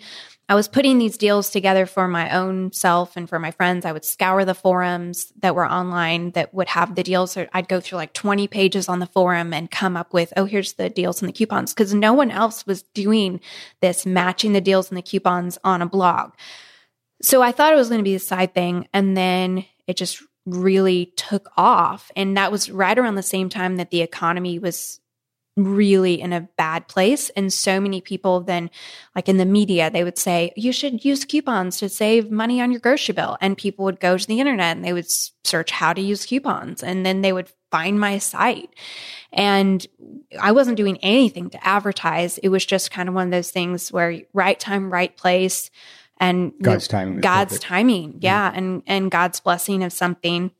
I 0.48 0.54
was 0.54 0.68
putting 0.68 0.98
these 0.98 1.16
deals 1.16 1.50
together 1.50 1.86
for 1.86 2.08
my 2.08 2.28
own 2.30 2.72
self 2.72 3.16
and 3.16 3.28
for 3.28 3.38
my 3.38 3.52
friends. 3.52 3.86
I 3.86 3.92
would 3.92 4.04
scour 4.04 4.44
the 4.44 4.54
forums 4.54 5.32
that 5.40 5.54
were 5.54 5.70
online 5.70 6.32
that 6.32 6.52
would 6.52 6.68
have 6.68 6.94
the 6.94 7.02
deals. 7.02 7.36
I'd 7.52 7.68
go 7.68 7.80
through 7.80 7.96
like 7.96 8.12
20 8.12 8.48
pages 8.48 8.88
on 8.88 8.98
the 8.98 9.06
forum 9.06 9.54
and 9.54 9.70
come 9.70 9.96
up 9.96 10.12
with, 10.12 10.32
oh, 10.36 10.44
here's 10.44 10.74
the 10.74 10.90
deals 10.90 11.22
and 11.22 11.28
the 11.28 11.32
coupons. 11.32 11.72
Because 11.72 11.94
no 11.94 12.12
one 12.12 12.30
else 12.30 12.66
was 12.66 12.82
doing 12.82 13.40
this, 13.80 14.04
matching 14.04 14.52
the 14.52 14.60
deals 14.60 14.90
and 14.90 14.98
the 14.98 15.02
coupons 15.02 15.58
on 15.64 15.80
a 15.80 15.86
blog. 15.86 16.32
So 17.22 17.40
I 17.40 17.52
thought 17.52 17.72
it 17.72 17.76
was 17.76 17.88
going 17.88 18.00
to 18.00 18.04
be 18.04 18.16
a 18.16 18.20
side 18.20 18.52
thing. 18.52 18.88
And 18.92 19.16
then 19.16 19.64
it 19.86 19.96
just 19.96 20.22
really 20.44 21.12
took 21.16 21.50
off. 21.56 22.10
And 22.16 22.36
that 22.36 22.50
was 22.50 22.68
right 22.68 22.98
around 22.98 23.14
the 23.14 23.22
same 23.22 23.48
time 23.48 23.76
that 23.76 23.90
the 23.90 24.02
economy 24.02 24.58
was 24.58 25.00
really 25.56 26.20
in 26.20 26.32
a 26.32 26.48
bad 26.56 26.88
place. 26.88 27.30
And 27.30 27.52
so 27.52 27.80
many 27.80 28.00
people 28.00 28.40
then, 28.40 28.70
like 29.14 29.28
in 29.28 29.36
the 29.36 29.44
media, 29.44 29.90
they 29.90 30.04
would 30.04 30.18
say, 30.18 30.52
you 30.56 30.72
should 30.72 31.04
use 31.04 31.24
coupons 31.24 31.78
to 31.78 31.88
save 31.88 32.30
money 32.30 32.60
on 32.60 32.70
your 32.70 32.80
grocery 32.80 33.14
bill. 33.14 33.36
And 33.40 33.56
people 33.56 33.84
would 33.84 34.00
go 34.00 34.16
to 34.16 34.26
the 34.26 34.40
internet 34.40 34.76
and 34.76 34.84
they 34.84 34.92
would 34.92 35.10
search 35.44 35.70
how 35.70 35.92
to 35.92 36.00
use 36.00 36.24
coupons. 36.24 36.82
And 36.82 37.04
then 37.04 37.20
they 37.20 37.32
would 37.32 37.50
find 37.70 38.00
my 38.00 38.18
site. 38.18 38.70
And 39.32 39.86
I 40.40 40.52
wasn't 40.52 40.76
doing 40.76 40.98
anything 40.98 41.50
to 41.50 41.66
advertise. 41.66 42.38
It 42.38 42.48
was 42.48 42.64
just 42.64 42.90
kind 42.90 43.08
of 43.08 43.14
one 43.14 43.26
of 43.26 43.32
those 43.32 43.50
things 43.50 43.92
where 43.92 44.20
right 44.32 44.58
time, 44.58 44.92
right 44.92 45.14
place. 45.16 45.70
And 46.18 46.52
God's 46.62 46.86
timing. 46.86 47.20
God's 47.20 47.54
perfect. 47.54 47.64
timing, 47.64 48.08
mm-hmm. 48.10 48.18
yeah, 48.20 48.52
and 48.54 48.84
and 48.86 49.10
God's 49.10 49.40
blessing 49.40 49.82
of 49.82 49.92
something, 49.92 50.52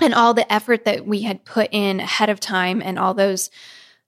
and 0.00 0.12
all 0.12 0.34
the 0.34 0.50
effort 0.52 0.84
that 0.84 1.06
we 1.06 1.22
had 1.22 1.44
put 1.44 1.68
in 1.70 2.00
ahead 2.00 2.28
of 2.28 2.40
time, 2.40 2.82
and 2.82 2.98
all 2.98 3.14
those 3.14 3.50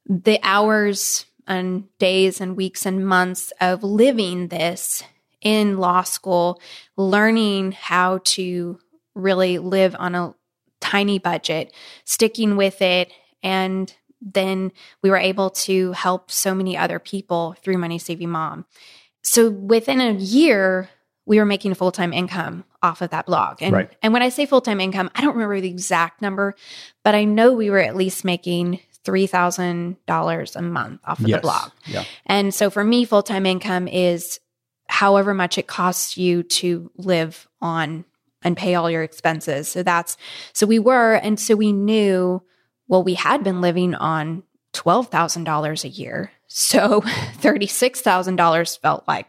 the 0.09 0.41
hours 0.43 1.27
and 1.47 1.85
days 1.99 2.41
and 2.41 2.57
weeks 2.57 2.87
and 2.87 3.07
months 3.07 3.53
of 3.61 3.83
living 3.83 4.49
this 4.49 5.03
in 5.41 5.79
law 5.79 6.03
school, 6.03 6.61
learning 6.97 7.73
how 7.73 8.21
to 8.25 8.79
really 9.15 9.59
live 9.59 9.95
on 9.99 10.15
a 10.15 10.35
tiny 10.81 11.19
budget, 11.19 11.73
sticking 12.05 12.57
with 12.57 12.81
it, 12.83 13.13
and 13.43 13.95
then 14.21 14.73
we 15.03 15.11
were 15.11 15.17
able 15.17 15.51
to 15.51 15.93
help 15.93 16.31
so 16.31 16.55
many 16.55 16.77
other 16.77 16.99
people 16.99 17.55
through 17.63 17.79
Money 17.79 17.99
Saving 17.99 18.31
Mom. 18.31 18.65
So 19.23 19.51
within 19.51 20.01
a 20.01 20.13
year, 20.13 20.89
we 21.25 21.39
were 21.39 21.45
making 21.45 21.73
a 21.73 21.75
full 21.75 21.93
time 21.93 22.13
income 22.13 22.65
off 22.83 23.03
of 23.03 23.11
that 23.11 23.27
blog. 23.27 23.59
And, 23.61 23.75
Right. 23.75 23.91
and 24.03 24.13
when 24.13 24.23
I 24.23 24.31
say 24.31 24.47
full 24.47 24.61
time 24.61 24.81
income, 24.81 25.11
I 25.15 25.21
don't 25.21 25.35
remember 25.35 25.61
the 25.61 25.69
exact 25.69 26.23
number, 26.23 26.55
but 27.05 27.15
I 27.15 27.25
know 27.25 27.53
we 27.53 27.71
were 27.71 27.79
at 27.79 27.97
least 27.97 28.25
making 28.25 28.81
$3,000 29.09 30.57
a 30.57 30.63
month 30.63 31.01
off 31.05 31.21
of 31.21 31.29
Yes. 31.29 31.39
the 31.39 31.43
blog. 31.43 31.71
Yeah. 31.87 32.05
And 32.27 32.53
so 32.55 32.71
for 32.71 32.85
me, 32.85 33.05
full 33.05 33.23
time 33.23 33.47
income 33.47 33.89
is 33.89 34.41
however 34.89 35.35
much 35.35 35.59
it 35.59 35.67
costs 35.67 36.17
you 36.17 36.43
to 36.43 36.91
live 36.97 37.47
on 37.61 38.05
and 38.43 38.57
pay 38.57 38.75
all 38.75 38.91
your 38.91 39.03
expenses. 39.03 39.69
So 39.69 39.83
that's, 39.83 40.17
so 40.53 40.67
we 40.67 40.79
were, 40.79 41.15
and 41.15 41.39
so 41.39 41.57
we 41.57 41.73
knew, 41.73 42.43
well, 42.87 43.03
we 43.03 43.15
had 43.15 43.43
been 43.45 43.61
living 43.61 43.95
on 43.95 44.45
$12,000 44.73 45.85
a 45.85 45.89
year. 45.89 46.31
So 46.47 47.01
$36,000 47.43 48.79
felt 48.81 49.05
like 49.07 49.27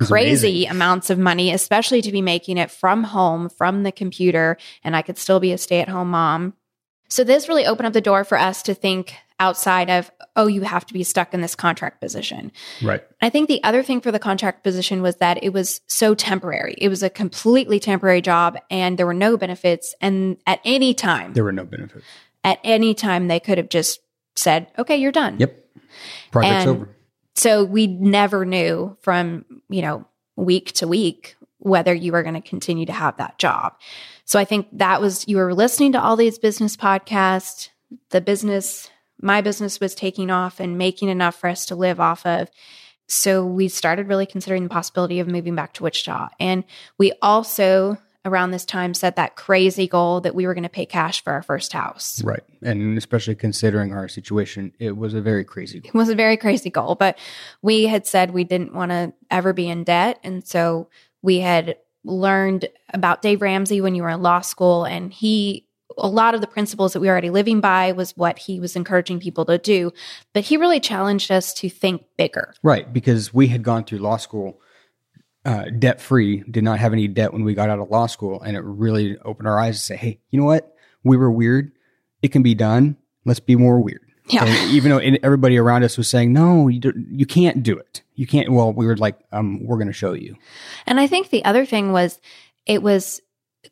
crazy 0.00 0.66
amounts 0.66 1.10
of 1.10 1.18
money, 1.18 1.52
especially 1.52 2.02
to 2.02 2.12
be 2.12 2.22
making 2.22 2.58
it 2.58 2.70
from 2.70 3.04
home, 3.04 3.48
from 3.48 3.82
the 3.82 3.92
computer, 3.92 4.56
and 4.82 4.96
I 4.96 5.02
could 5.02 5.18
still 5.18 5.40
be 5.40 5.52
a 5.52 5.58
stay 5.58 5.80
at 5.80 5.88
home 5.88 6.10
mom. 6.10 6.54
So 7.08 7.24
this 7.24 7.48
really 7.48 7.66
opened 7.66 7.86
up 7.86 7.92
the 7.92 8.00
door 8.00 8.24
for 8.24 8.38
us 8.38 8.62
to 8.64 8.74
think 8.74 9.14
outside 9.38 9.90
of, 9.90 10.10
oh, 10.34 10.46
you 10.46 10.62
have 10.62 10.86
to 10.86 10.94
be 10.94 11.02
stuck 11.04 11.34
in 11.34 11.40
this 11.42 11.54
contract 11.54 12.00
position. 12.00 12.50
Right. 12.82 13.02
I 13.20 13.28
think 13.30 13.48
the 13.48 13.62
other 13.64 13.82
thing 13.82 14.00
for 14.00 14.10
the 14.10 14.18
contract 14.18 14.64
position 14.64 15.02
was 15.02 15.16
that 15.16 15.42
it 15.42 15.50
was 15.50 15.82
so 15.86 16.14
temporary. 16.14 16.74
It 16.78 16.88
was 16.88 17.02
a 17.02 17.10
completely 17.10 17.78
temporary 17.78 18.22
job 18.22 18.58
and 18.70 18.98
there 18.98 19.06
were 19.06 19.14
no 19.14 19.36
benefits. 19.36 19.94
And 20.00 20.38
at 20.46 20.60
any 20.64 20.94
time, 20.94 21.34
There 21.34 21.44
were 21.44 21.52
no 21.52 21.64
benefits. 21.64 22.04
at 22.44 22.58
any 22.64 22.94
time, 22.94 23.28
they 23.28 23.40
could 23.40 23.58
have 23.58 23.68
just 23.68 24.00
said, 24.36 24.68
okay, 24.78 24.96
you're 24.96 25.12
done. 25.12 25.36
Yep. 25.38 25.64
Project's 26.32 26.66
And- 26.66 26.70
over. 26.70 26.88
So 27.34 27.62
we 27.64 27.86
never 27.86 28.46
knew 28.46 28.96
from, 29.02 29.44
you 29.68 29.82
know, 29.82 30.06
week 30.36 30.72
to 30.72 30.88
week 30.88 31.36
whether 31.58 31.92
you 31.92 32.12
were 32.12 32.22
going 32.22 32.34
to 32.34 32.40
continue 32.40 32.86
to 32.86 32.92
have 32.92 33.18
that 33.18 33.38
job. 33.38 33.74
So 34.26 34.38
I 34.38 34.44
think 34.44 34.66
that 34.72 35.00
was, 35.00 35.26
you 35.26 35.38
were 35.38 35.54
listening 35.54 35.92
to 35.92 36.02
all 36.02 36.16
these 36.16 36.38
business 36.38 36.76
podcasts, 36.76 37.70
the 38.10 38.20
business, 38.20 38.90
my 39.22 39.40
business 39.40 39.80
was 39.80 39.94
taking 39.94 40.30
off 40.30 40.60
and 40.60 40.76
making 40.76 41.08
enough 41.08 41.36
for 41.36 41.48
us 41.48 41.64
to 41.66 41.76
live 41.76 42.00
off 42.00 42.26
of. 42.26 42.50
So 43.06 43.46
we 43.46 43.68
started 43.68 44.08
really 44.08 44.26
considering 44.26 44.64
the 44.64 44.68
possibility 44.68 45.20
of 45.20 45.28
moving 45.28 45.54
back 45.54 45.74
to 45.74 45.84
Wichita. 45.84 46.28
And 46.40 46.64
we 46.98 47.12
also, 47.22 47.98
around 48.24 48.50
this 48.50 48.64
time, 48.64 48.94
set 48.94 49.14
that 49.14 49.36
crazy 49.36 49.86
goal 49.86 50.20
that 50.22 50.34
we 50.34 50.44
were 50.44 50.54
going 50.54 50.64
to 50.64 50.68
pay 50.68 50.86
cash 50.86 51.22
for 51.22 51.32
our 51.32 51.42
first 51.42 51.72
house. 51.72 52.20
Right. 52.24 52.42
And 52.62 52.98
especially 52.98 53.36
considering 53.36 53.92
our 53.92 54.08
situation, 54.08 54.72
it 54.80 54.96
was 54.96 55.14
a 55.14 55.20
very 55.20 55.44
crazy 55.44 55.78
goal. 55.78 55.90
It 55.94 55.96
was 55.96 56.08
a 56.08 56.16
very 56.16 56.36
crazy 56.36 56.68
goal, 56.68 56.96
but 56.96 57.16
we 57.62 57.84
had 57.84 58.08
said 58.08 58.32
we 58.32 58.42
didn't 58.42 58.74
want 58.74 58.90
to 58.90 59.12
ever 59.30 59.52
be 59.52 59.68
in 59.68 59.84
debt. 59.84 60.18
And 60.24 60.44
so 60.44 60.88
we 61.22 61.38
had 61.38 61.76
learned 62.06 62.68
about 62.94 63.22
Dave 63.22 63.42
Ramsey 63.42 63.80
when 63.80 63.94
you 63.94 64.02
were 64.02 64.10
in 64.10 64.22
law 64.22 64.40
school. 64.40 64.84
And 64.84 65.12
he, 65.12 65.66
a 65.98 66.08
lot 66.08 66.34
of 66.34 66.40
the 66.40 66.46
principles 66.46 66.92
that 66.92 67.00
we 67.00 67.08
were 67.08 67.12
already 67.12 67.30
living 67.30 67.60
by 67.60 67.92
was 67.92 68.16
what 68.16 68.38
he 68.38 68.60
was 68.60 68.76
encouraging 68.76 69.20
people 69.20 69.44
to 69.46 69.58
do. 69.58 69.92
But 70.32 70.44
he 70.44 70.56
really 70.56 70.80
challenged 70.80 71.30
us 71.30 71.52
to 71.54 71.68
think 71.68 72.04
bigger. 72.16 72.54
Right. 72.62 72.90
Because 72.90 73.34
we 73.34 73.48
had 73.48 73.62
gone 73.62 73.84
through 73.84 73.98
law 73.98 74.16
school 74.16 74.60
uh, 75.44 75.64
debt 75.78 76.00
free, 76.00 76.42
did 76.50 76.64
not 76.64 76.78
have 76.78 76.92
any 76.92 77.06
debt 77.06 77.32
when 77.32 77.44
we 77.44 77.54
got 77.54 77.70
out 77.70 77.78
of 77.78 77.90
law 77.90 78.06
school. 78.06 78.40
And 78.42 78.56
it 78.56 78.62
really 78.64 79.16
opened 79.18 79.48
our 79.48 79.58
eyes 79.58 79.78
to 79.78 79.84
say, 79.84 79.96
hey, 79.96 80.20
you 80.30 80.40
know 80.40 80.46
what? 80.46 80.74
We 81.04 81.16
were 81.16 81.30
weird. 81.30 81.72
It 82.22 82.32
can 82.32 82.42
be 82.42 82.54
done. 82.54 82.96
Let's 83.24 83.40
be 83.40 83.56
more 83.56 83.80
weird. 83.80 84.05
Yeah. 84.28 84.44
And 84.44 84.70
even 84.72 84.90
though 84.90 84.98
everybody 85.22 85.56
around 85.56 85.84
us 85.84 85.96
was 85.96 86.08
saying, 86.08 86.32
no, 86.32 86.68
you, 86.68 86.80
you 87.10 87.26
can't 87.26 87.62
do 87.62 87.76
it. 87.78 88.02
You 88.14 88.26
can't. 88.26 88.50
Well, 88.50 88.72
we 88.72 88.86
were 88.86 88.96
like, 88.96 89.18
um, 89.32 89.64
we're 89.64 89.76
going 89.76 89.86
to 89.86 89.92
show 89.92 90.12
you. 90.14 90.36
And 90.86 90.98
I 90.98 91.06
think 91.06 91.30
the 91.30 91.44
other 91.44 91.64
thing 91.64 91.92
was 91.92 92.20
it 92.66 92.82
was 92.82 93.20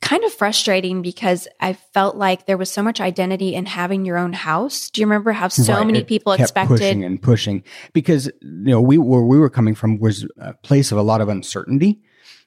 kind 0.01 0.25
of 0.25 0.33
frustrating 0.33 1.03
because 1.03 1.47
I 1.61 1.73
felt 1.73 2.17
like 2.17 2.47
there 2.47 2.57
was 2.57 2.71
so 2.71 2.83
much 2.83 3.01
identity 3.01 3.55
in 3.55 3.67
having 3.67 4.05
your 4.05 4.19
own 4.19 4.33
house. 4.33 4.91
Do 4.91 5.01
you 5.01 5.07
remember 5.07 5.33
how 5.33 5.49
so 5.49 5.73
Right. 5.75 5.87
many 5.87 6.01
It 6.01 6.07
people 6.09 6.33
expected 6.33 6.79
pushing 6.79 7.05
and 7.05 7.21
pushing 7.23 7.63
because 7.93 8.27
you 8.41 8.71
know 8.71 8.81
we 8.81 8.99
where 8.99 9.23
we 9.23 9.39
were 9.39 9.51
coming 9.51 9.75
from 9.75 9.99
was 9.99 10.27
a 10.39 10.55
place 10.55 10.91
of 10.93 10.99
a 10.99 11.03
lot 11.03 11.21
of 11.21 11.29
uncertainty, 11.29 12.01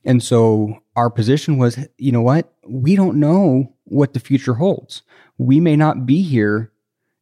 and 0.03 0.21
so 0.21 0.79
our 0.95 1.09
position 1.09 1.57
was, 1.57 1.77
you 1.97 2.11
know 2.11 2.21
what, 2.21 2.53
we 2.67 2.95
don't 2.95 3.17
know 3.17 3.73
what 3.85 4.13
the 4.13 4.19
future 4.19 4.55
holds. 4.55 5.01
We 5.37 5.59
may 5.59 5.75
not 5.77 6.05
be 6.05 6.21
here 6.23 6.71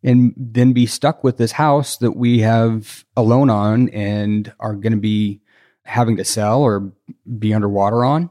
and 0.05 0.33
then 0.37 0.71
be 0.71 0.85
stuck 0.85 1.23
with 1.23 1.37
this 1.37 1.51
house 1.51 1.97
that 1.97 2.11
we 2.11 2.39
have 2.39 3.03
a 3.17 3.23
loan 3.23 3.49
on 3.49 3.89
and 3.89 4.53
are 4.59 4.75
going 4.75 4.93
to 4.93 4.99
be 4.99 5.41
having 5.83 6.15
to 6.17 6.23
sell 6.23 6.61
or 6.61 6.91
be 7.37 7.53
underwater 7.53 8.05
on, 8.05 8.29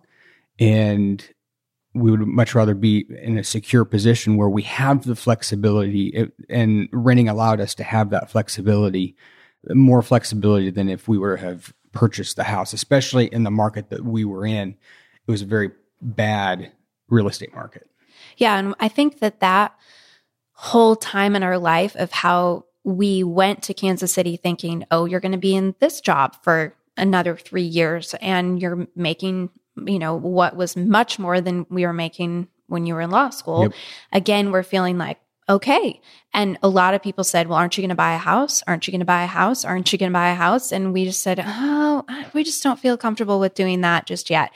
and 0.58 1.28
we 1.94 2.10
would 2.10 2.20
much 2.20 2.54
rather 2.54 2.74
be 2.74 3.04
in 3.22 3.36
a 3.36 3.44
secure 3.44 3.84
position 3.84 4.36
where 4.36 4.48
we 4.48 4.62
have 4.62 5.04
the 5.04 5.16
flexibility 5.16 6.06
it, 6.08 6.32
and 6.48 6.88
renting 6.92 7.28
allowed 7.28 7.60
us 7.60 7.74
to 7.74 7.84
have 7.84 8.10
that 8.10 8.30
flexibility 8.30 9.16
more 9.70 10.02
flexibility 10.02 10.70
than 10.70 10.88
if 10.88 11.08
we 11.08 11.16
were 11.16 11.36
to 11.36 11.42
have 11.42 11.72
purchased 11.92 12.36
the 12.36 12.44
house 12.44 12.72
especially 12.72 13.26
in 13.26 13.44
the 13.44 13.50
market 13.50 13.90
that 13.90 14.04
we 14.04 14.24
were 14.24 14.44
in 14.44 14.70
it 15.26 15.30
was 15.30 15.42
a 15.42 15.46
very 15.46 15.70
bad 16.02 16.72
real 17.08 17.28
estate 17.28 17.54
market 17.54 17.88
Yeah. 18.36 18.58
And 18.58 18.74
I 18.80 18.88
think 18.88 19.20
that 19.20 19.40
that 19.40 19.74
whole 20.54 20.96
time 20.96 21.36
in 21.36 21.42
our 21.42 21.58
life 21.58 21.94
of 21.96 22.12
how 22.12 22.64
we 22.84 23.24
went 23.24 23.62
to 23.64 23.74
Kansas 23.74 24.12
City 24.12 24.36
thinking, 24.36 24.84
oh, 24.90 25.04
you're 25.04 25.20
going 25.20 25.32
to 25.32 25.38
be 25.38 25.54
in 25.54 25.74
this 25.80 26.00
job 26.00 26.36
for 26.42 26.74
another 26.96 27.36
three 27.36 27.62
years 27.62 28.14
and 28.20 28.60
you're 28.60 28.86
making, 28.94 29.50
you 29.86 29.98
know, 29.98 30.14
what 30.14 30.54
was 30.54 30.76
much 30.76 31.18
more 31.18 31.40
than 31.40 31.66
we 31.70 31.84
were 31.84 31.92
making 31.92 32.48
when 32.66 32.86
you 32.86 32.94
were 32.94 33.00
in 33.00 33.10
law 33.10 33.30
school. 33.30 33.62
Yep. 33.62 33.72
Again, 34.12 34.52
we're 34.52 34.62
feeling 34.62 34.96
like, 34.96 35.18
okay. 35.48 36.00
And 36.32 36.58
a 36.62 36.68
lot 36.68 36.94
of 36.94 37.02
people 37.02 37.24
said, 37.24 37.48
well, 37.48 37.58
aren't 37.58 37.76
you 37.76 37.82
going 37.82 37.88
to 37.90 37.94
buy 37.94 38.14
a 38.14 38.18
house? 38.18 38.62
Aren't 38.66 38.86
you 38.86 38.92
going 38.92 39.00
to 39.00 39.04
buy 39.06 39.24
a 39.24 39.26
house? 39.26 39.64
Aren't 39.64 39.92
you 39.92 39.98
going 39.98 40.10
to 40.10 40.14
buy 40.14 40.30
a 40.30 40.34
house? 40.34 40.72
And 40.72 40.92
we 40.92 41.04
just 41.04 41.20
said, 41.20 41.42
oh, 41.44 42.04
we 42.32 42.44
just 42.44 42.62
don't 42.62 42.78
feel 42.78 42.96
comfortable 42.96 43.40
with 43.40 43.54
doing 43.54 43.80
that 43.82 44.06
just 44.06 44.30
yet. 44.30 44.52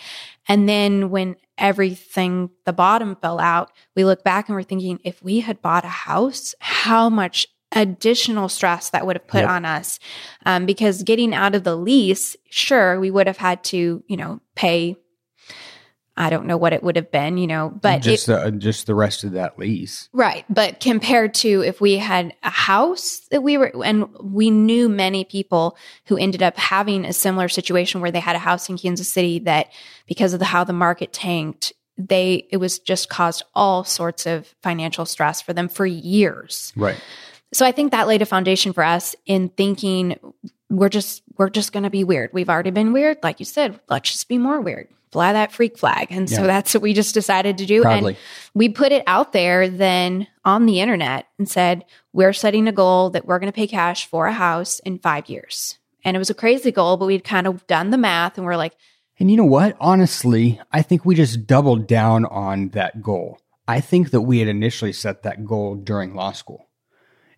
And 0.46 0.68
then 0.68 1.10
when 1.10 1.36
everything, 1.58 2.50
the 2.64 2.72
bottom 2.72 3.16
fell 3.16 3.38
out, 3.40 3.70
we 3.96 4.04
look 4.04 4.24
back 4.24 4.48
and 4.48 4.56
we're 4.56 4.62
thinking, 4.62 5.00
if 5.04 5.22
we 5.22 5.40
had 5.40 5.60
bought 5.60 5.84
a 5.84 5.88
house, 5.88 6.54
how 6.60 7.08
much 7.10 7.46
additional 7.72 8.48
stress 8.48 8.90
that 8.90 9.06
would 9.06 9.16
have 9.16 9.26
put 9.26 9.42
Yep. 9.42 9.50
on 9.50 9.64
us? 9.64 9.98
Um, 10.46 10.64
because 10.66 11.02
getting 11.02 11.34
out 11.34 11.54
of 11.54 11.64
the 11.64 11.76
lease, 11.76 12.36
sure, 12.48 12.98
we 12.98 13.10
would 13.10 13.26
have 13.26 13.36
had 13.36 13.62
to, 13.64 14.02
you 14.06 14.16
know, 14.16 14.40
pay. 14.54 14.96
I 16.18 16.30
don't 16.30 16.46
know 16.46 16.56
what 16.56 16.72
it 16.72 16.82
would 16.82 16.96
have 16.96 17.12
been, 17.12 17.38
you 17.38 17.46
know, 17.46 17.70
but 17.80 18.00
it, 18.00 18.02
just 18.02 18.26
the, 18.26 18.50
just 18.50 18.86
the 18.86 18.94
rest 18.94 19.22
of 19.22 19.32
that 19.32 19.56
lease 19.56 20.08
Right. 20.12 20.44
But 20.50 20.80
compared 20.80 21.32
to 21.34 21.62
if 21.62 21.80
we 21.80 21.96
had 21.96 22.34
a 22.42 22.50
house 22.50 23.20
that 23.30 23.42
we 23.42 23.56
were, 23.56 23.72
and 23.84 24.08
we 24.20 24.50
knew 24.50 24.88
many 24.88 25.24
people 25.24 25.76
who 26.06 26.16
ended 26.16 26.42
up 26.42 26.58
having 26.58 27.04
a 27.04 27.12
similar 27.12 27.48
situation 27.48 28.00
where 28.00 28.10
they 28.10 28.20
had 28.20 28.34
a 28.34 28.40
house 28.40 28.68
in 28.68 28.76
Kansas 28.76 29.10
City 29.10 29.38
that 29.40 29.70
because 30.08 30.32
of 30.32 30.40
the, 30.40 30.44
how 30.44 30.64
the 30.64 30.72
market 30.72 31.12
tanked, 31.12 31.72
they, 31.96 32.48
it 32.50 32.56
was 32.56 32.80
just 32.80 33.08
caused 33.08 33.44
all 33.54 33.84
sorts 33.84 34.26
of 34.26 34.52
financial 34.60 35.06
stress 35.06 35.40
for 35.40 35.52
them 35.52 35.68
for 35.68 35.86
years. 35.86 36.72
right 36.74 37.00
So 37.52 37.64
I 37.64 37.70
think 37.70 37.92
that 37.92 38.08
laid 38.08 38.22
a 38.22 38.26
foundation 38.26 38.72
for 38.72 38.82
us 38.82 39.14
in 39.24 39.50
thinking 39.50 40.18
we're 40.68 40.88
just, 40.88 41.22
we're 41.36 41.48
just 41.48 41.72
going 41.72 41.84
to 41.84 41.90
be 41.90 42.02
weird. 42.02 42.30
We've 42.32 42.50
already 42.50 42.70
been 42.70 42.92
weird. 42.92 43.18
Like 43.22 43.38
you 43.38 43.46
said, 43.46 43.78
let's 43.88 44.10
just 44.10 44.28
be 44.28 44.36
more 44.36 44.60
weird. 44.60 44.88
Fly 45.10 45.32
that 45.32 45.52
freak 45.52 45.78
flag. 45.78 46.08
And 46.10 46.28
so 46.28 46.42
that's 46.44 46.74
what 46.74 46.82
we 46.82 46.92
just 46.92 47.14
decided 47.14 47.58
to 47.58 47.66
do. 47.66 47.82
Proudly. 47.82 48.12
And 48.12 48.18
we 48.54 48.68
put 48.68 48.92
it 48.92 49.02
out 49.06 49.32
there 49.32 49.68
then 49.68 50.26
on 50.44 50.66
the 50.66 50.80
internet 50.80 51.26
and 51.38 51.48
said, 51.48 51.84
we're 52.12 52.32
setting 52.32 52.68
a 52.68 52.72
goal 52.72 53.10
that 53.10 53.26
we're 53.26 53.38
going 53.38 53.50
to 53.50 53.56
pay 53.56 53.66
cash 53.66 54.06
for 54.06 54.26
a 54.26 54.32
house 54.32 54.80
in 54.80 54.98
five 54.98 55.28
years. 55.28 55.78
And 56.04 56.16
it 56.16 56.18
was 56.18 56.30
a 56.30 56.34
crazy 56.34 56.72
goal, 56.72 56.96
but 56.96 57.06
we'd 57.06 57.24
kind 57.24 57.46
of 57.46 57.66
done 57.66 57.90
the 57.90 57.98
math 57.98 58.38
and 58.38 58.46
we're 58.46 58.56
like, 58.56 58.74
And 59.18 59.30
you 59.30 59.36
know 59.36 59.44
what? 59.44 59.76
Honestly, 59.80 60.60
I 60.72 60.82
think 60.82 61.04
we 61.04 61.14
just 61.14 61.46
doubled 61.46 61.86
down 61.86 62.24
on 62.26 62.68
that 62.70 63.02
goal. 63.02 63.38
I 63.66 63.80
think 63.80 64.10
that 64.10 64.22
we 64.22 64.38
had 64.38 64.48
initially 64.48 64.92
set 64.92 65.22
that 65.24 65.44
goal 65.44 65.74
during 65.74 66.14
law 66.14 66.32
school. 66.32 66.68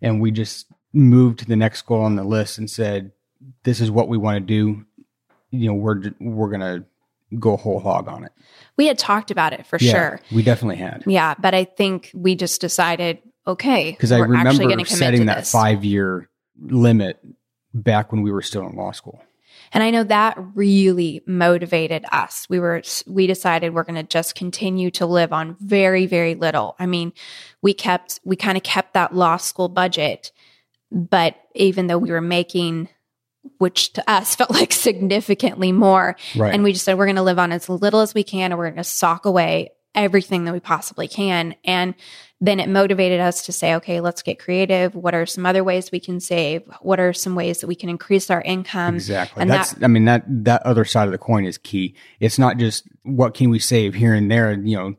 And 0.00 0.20
we 0.20 0.30
just 0.30 0.66
moved 0.92 1.40
to 1.40 1.44
the 1.44 1.56
next 1.56 1.82
goal 1.82 2.02
on 2.02 2.16
the 2.16 2.24
list 2.24 2.58
and 2.58 2.70
said, 2.70 3.12
this 3.64 3.80
is 3.80 3.90
what 3.90 4.08
we 4.08 4.18
want 4.18 4.36
to 4.36 4.40
do. 4.40 4.84
You 5.50 5.68
know, 5.68 5.74
we're 5.74 6.00
we're 6.20 6.48
going 6.48 6.60
to 6.60 6.84
go 7.38 7.56
whole 7.56 7.80
hog 7.80 8.08
on 8.08 8.24
it. 8.24 8.32
we 8.76 8.86
had 8.86 8.98
talked 8.98 9.30
about 9.30 9.52
it 9.52 9.66
for 9.66 9.78
Yeah, 9.80 9.92
sure. 9.92 10.20
We 10.32 10.42
definitely 10.42 10.76
had. 10.76 11.04
Yeah. 11.06 11.34
But 11.38 11.54
I 11.54 11.64
think 11.64 12.10
we 12.14 12.34
just 12.34 12.60
decided, 12.60 13.18
okay, 13.46 13.92
Because 13.92 14.12
I 14.12 14.20
we're 14.20 14.34
actually 14.34 14.66
remember 14.66 14.84
setting 14.86 15.26
that 15.26 15.46
five 15.46 15.84
year 15.84 16.28
limit 16.60 17.24
back 17.72 18.12
when 18.12 18.22
we 18.22 18.32
were 18.32 18.42
still 18.42 18.66
in 18.66 18.76
law 18.76 18.92
school. 18.92 19.22
And 19.72 19.84
I 19.84 19.90
know 19.90 20.02
that 20.04 20.36
really 20.54 21.22
motivated 21.26 22.04
us. 22.10 22.46
We 22.50 22.58
were, 22.58 22.82
we 23.06 23.28
decided 23.28 23.72
we're 23.72 23.84
going 23.84 23.94
to 23.94 24.02
just 24.02 24.34
continue 24.34 24.90
to 24.92 25.06
live 25.06 25.32
on 25.32 25.56
very, 25.60 26.06
very 26.06 26.34
little. 26.34 26.74
I 26.80 26.86
mean, 26.86 27.12
we 27.62 27.72
kept, 27.72 28.18
we 28.24 28.34
kind 28.34 28.56
of 28.56 28.64
kept 28.64 28.94
that 28.94 29.14
law 29.14 29.36
school 29.36 29.68
budget, 29.68 30.32
but 30.90 31.36
even 31.54 31.86
though 31.86 31.98
we 31.98 32.10
were 32.10 32.20
making, 32.20 32.88
which 33.58 33.92
to 33.94 34.10
us 34.10 34.34
felt 34.36 34.50
like 34.50 34.72
significantly 34.72 35.72
more, 35.72 36.16
Right. 36.36 36.52
and 36.54 36.62
we 36.62 36.72
just 36.72 36.84
said 36.84 36.98
we're 36.98 37.06
going 37.06 37.16
to 37.16 37.22
live 37.22 37.38
on 37.38 37.52
as 37.52 37.68
little 37.68 38.00
as 38.00 38.14
we 38.14 38.24
can, 38.24 38.52
and 38.52 38.58
we're 38.58 38.66
going 38.70 38.76
to 38.76 38.84
sock 38.84 39.24
away 39.24 39.70
everything 39.94 40.44
that 40.44 40.52
we 40.52 40.60
possibly 40.60 41.08
can. 41.08 41.54
And 41.64 41.94
then 42.40 42.60
it 42.60 42.68
motivated 42.68 43.18
us 43.20 43.44
to 43.46 43.52
say, 43.52 43.74
okay, 43.74 44.00
let's 44.00 44.22
get 44.22 44.38
creative. 44.38 44.94
What 44.94 45.14
are 45.14 45.26
some 45.26 45.44
other 45.44 45.64
ways 45.64 45.90
we 45.90 45.98
can 46.00 46.20
save? 46.20 46.62
What 46.80 47.00
are 47.00 47.12
some 47.12 47.34
ways 47.34 47.60
that 47.60 47.66
we 47.66 47.74
can 47.74 47.88
increase 47.88 48.30
our 48.30 48.40
income? 48.42 48.94
Exactly. 48.94 49.42
and 49.42 49.50
That's 49.50 49.72
that- 49.72 49.84
I 49.84 49.88
mean 49.88 50.04
that 50.04 50.24
that 50.44 50.62
other 50.62 50.84
side 50.84 51.06
of 51.06 51.12
the 51.12 51.18
coin 51.18 51.44
is 51.44 51.58
key. 51.58 51.96
It's 52.20 52.38
not 52.38 52.56
just 52.56 52.84
what 53.02 53.34
can 53.34 53.50
we 53.50 53.58
save 53.58 53.94
here 53.94 54.14
and 54.14 54.30
there, 54.30 54.52
you 54.52 54.76
know, 54.76 54.94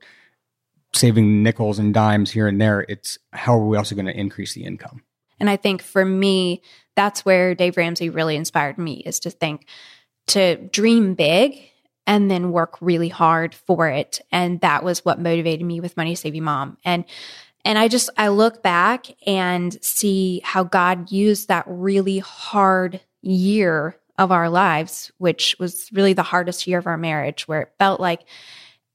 saving 0.93 1.41
nickels 1.41 1.79
and 1.79 1.93
dimes 1.93 2.31
here 2.31 2.47
and 2.47 2.59
there. 2.59 2.81
It's 2.89 3.17
how 3.31 3.57
are 3.57 3.65
we 3.65 3.77
also 3.77 3.95
going 3.95 4.07
to 4.07 4.17
increase 4.19 4.53
the 4.53 4.63
income? 4.65 5.03
And 5.39 5.49
I 5.49 5.55
think 5.55 5.81
for 5.81 6.03
me, 6.05 6.61
that's 6.95 7.25
where 7.25 7.55
Dave 7.55 7.77
Ramsey 7.77 8.09
really 8.09 8.35
inspired 8.35 8.77
me 8.77 9.01
is 9.05 9.19
to 9.21 9.29
think, 9.29 9.65
to 10.27 10.55
dream 10.55 11.15
big 11.15 11.59
and 12.07 12.29
then 12.29 12.51
work 12.51 12.77
really 12.81 13.09
hard 13.09 13.53
for 13.53 13.87
it. 13.87 14.21
And 14.31 14.59
that 14.61 14.83
was 14.83 15.05
what 15.05 15.19
motivated 15.19 15.65
me 15.65 15.79
with 15.79 15.97
Money 15.97 16.15
Saving 16.15 16.43
Mom. 16.43 16.77
And 16.83 17.05
and 17.63 17.77
I 17.77 17.87
just 17.87 18.09
I 18.17 18.29
look 18.29 18.63
back 18.63 19.05
and 19.27 19.77
see 19.83 20.41
how 20.43 20.63
God 20.63 21.11
used 21.11 21.47
that 21.47 21.65
really 21.67 22.19
hard 22.19 23.01
year 23.21 23.95
of 24.17 24.31
our 24.31 24.49
lives, 24.49 25.11
which 25.19 25.55
was 25.59 25.89
really 25.91 26.13
the 26.13 26.23
hardest 26.23 26.65
year 26.67 26.79
of 26.79 26.87
our 26.87 26.97
marriage, 26.97 27.47
where 27.47 27.61
it 27.61 27.73
felt 27.77 27.99
like 27.99 28.21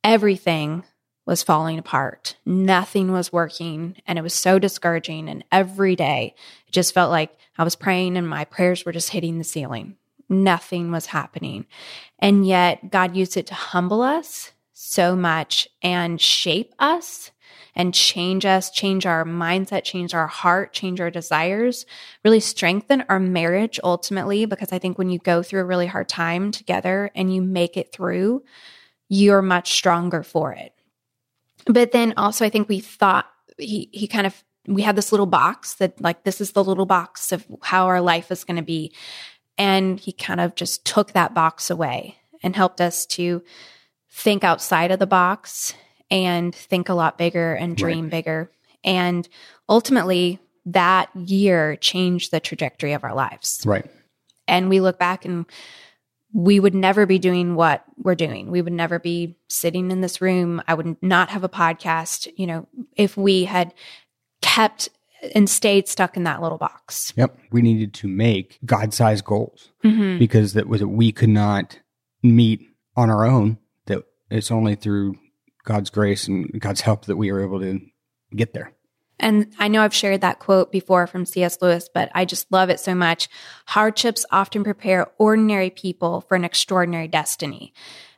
everything 0.02 0.84
was 1.26 1.42
falling 1.42 1.78
apart. 1.78 2.36
Nothing 2.46 3.12
was 3.12 3.32
working. 3.32 3.96
And 4.06 4.18
it 4.18 4.22
was 4.22 4.32
so 4.32 4.58
discouraging. 4.58 5.28
And 5.28 5.44
every 5.52 5.96
day 5.96 6.34
it 6.66 6.72
just 6.72 6.94
felt 6.94 7.10
like 7.10 7.36
I 7.58 7.64
was 7.64 7.76
praying 7.76 8.16
and 8.16 8.28
my 8.28 8.44
prayers 8.44 8.84
were 8.84 8.92
just 8.92 9.10
hitting 9.10 9.38
the 9.38 9.44
ceiling. 9.44 9.96
Nothing 10.28 10.92
was 10.92 11.06
happening. 11.06 11.66
And 12.18 12.46
yet 12.46 12.90
God 12.90 13.16
used 13.16 13.36
it 13.36 13.46
to 13.48 13.54
humble 13.54 14.02
us 14.02 14.52
so 14.72 15.16
much 15.16 15.68
and 15.82 16.20
shape 16.20 16.74
us 16.78 17.32
and 17.74 17.92
change 17.92 18.46
us, 18.46 18.70
change 18.70 19.04
our 19.04 19.24
mindset, 19.24 19.84
change 19.84 20.14
our 20.14 20.26
heart, 20.26 20.72
change 20.72 21.00
our 21.00 21.10
desires, 21.10 21.86
really 22.24 22.40
strengthen 22.40 23.04
our 23.08 23.20
marriage 23.20 23.78
ultimately. 23.84 24.46
Because 24.46 24.72
I 24.72 24.78
think 24.78 24.96
when 24.96 25.10
you 25.10 25.18
go 25.18 25.42
through 25.42 25.60
a 25.60 25.66
really 25.66 25.86
hard 25.86 26.08
time 26.08 26.52
together 26.52 27.10
and 27.14 27.34
you 27.34 27.42
make 27.42 27.76
it 27.76 27.92
through, 27.92 28.42
you're 29.08 29.42
much 29.42 29.72
stronger 29.72 30.22
for 30.22 30.52
it. 30.52 30.75
But 31.66 31.92
then 31.92 32.14
also, 32.16 32.44
I 32.44 32.50
think 32.50 32.68
we 32.68 32.80
thought 32.80 33.26
he 33.58 33.88
he 33.92 34.06
kind 34.06 34.26
of 34.26 34.42
we 34.66 34.82
had 34.82 34.96
this 34.96 35.12
little 35.12 35.26
box 35.26 35.74
that 35.74 36.00
like 36.00 36.24
this 36.24 36.40
is 36.40 36.52
the 36.52 36.64
little 36.64 36.86
box 36.86 37.32
of 37.32 37.46
how 37.62 37.86
our 37.86 38.00
life 38.00 38.30
is 38.32 38.44
going 38.44 38.56
to 38.56 38.62
be, 38.62 38.92
and 39.58 39.98
he 40.00 40.12
kind 40.12 40.40
of 40.40 40.54
just 40.54 40.84
took 40.84 41.12
that 41.12 41.34
box 41.34 41.70
away 41.70 42.16
and 42.42 42.54
helped 42.56 42.80
us 42.80 43.06
to 43.06 43.42
think 44.10 44.44
outside 44.44 44.90
of 44.90 44.98
the 44.98 45.06
box 45.06 45.74
and 46.10 46.54
think 46.54 46.88
a 46.88 46.94
lot 46.94 47.18
bigger 47.18 47.54
and 47.54 47.76
dream 47.76 48.08
bigger. 48.08 48.50
And 48.84 49.28
ultimately, 49.68 50.38
that 50.66 51.14
year 51.16 51.76
changed 51.76 52.30
the 52.30 52.40
trajectory 52.40 52.92
of 52.92 53.02
our 53.04 53.14
lives 53.14 53.62
Right. 53.66 53.86
and 54.46 54.68
we 54.68 54.80
look 54.80 54.98
back 54.98 55.24
and 55.24 55.46
we 56.32 56.60
would 56.60 56.74
never 56.74 57.06
be 57.06 57.18
doing 57.18 57.54
what 57.54 57.84
we're 57.96 58.14
doing. 58.14 58.50
We 58.50 58.60
would 58.62 58.72
never 58.72 58.98
be 58.98 59.36
sitting 59.48 59.90
in 59.90 60.00
this 60.00 60.20
room. 60.20 60.62
I 60.66 60.74
would 60.74 60.96
not 61.02 61.30
have 61.30 61.44
a 61.44 61.48
podcast, 61.48 62.28
you 62.36 62.46
know, 62.46 62.66
if 62.96 63.16
we 63.16 63.44
had 63.44 63.72
kept 64.42 64.88
and 65.34 65.48
stayed 65.48 65.88
stuck 65.88 66.16
in 66.16 66.24
that 66.24 66.42
little 66.42 66.58
box. 66.58 67.12
Yep. 67.16 67.38
We 67.50 67.62
needed 67.62 67.94
to 67.94 68.08
make 68.08 68.58
God-sized 68.64 69.24
goals 69.24 69.70
Mm-hmm. 69.84 70.18
because 70.18 70.52
that 70.54 70.68
was 70.68 70.82
it, 70.82 70.88
we 70.88 71.12
could 71.12 71.28
not 71.30 71.78
meet 72.22 72.60
on 72.96 73.08
our 73.08 73.24
own. 73.24 73.58
That 73.86 74.02
it's 74.30 74.50
only 74.50 74.74
through 74.74 75.16
God's 75.64 75.90
grace 75.90 76.26
and 76.28 76.60
God's 76.60 76.80
help 76.82 77.06
that 77.06 77.16
we 77.16 77.30
are 77.30 77.40
able 77.40 77.60
to 77.60 77.80
get 78.34 78.52
there. 78.52 78.72
And 79.18 79.52
I 79.58 79.68
know 79.68 79.82
I've 79.82 79.94
shared 79.94 80.20
that 80.20 80.40
quote 80.40 80.70
before 80.70 81.06
from 81.06 81.24
C.S. 81.24 81.58
Lewis, 81.62 81.88
but 81.92 82.10
I 82.14 82.24
just 82.24 82.52
love 82.52 82.68
it 82.68 82.80
so 82.80 82.94
much. 82.94 83.28
Hardships 83.66 84.26
often 84.30 84.62
prepare 84.62 85.06
ordinary 85.18 85.70
people 85.70 86.20
for 86.22 86.34
an 86.34 86.44
extraordinary 86.44 87.08
destiny. 87.08 87.72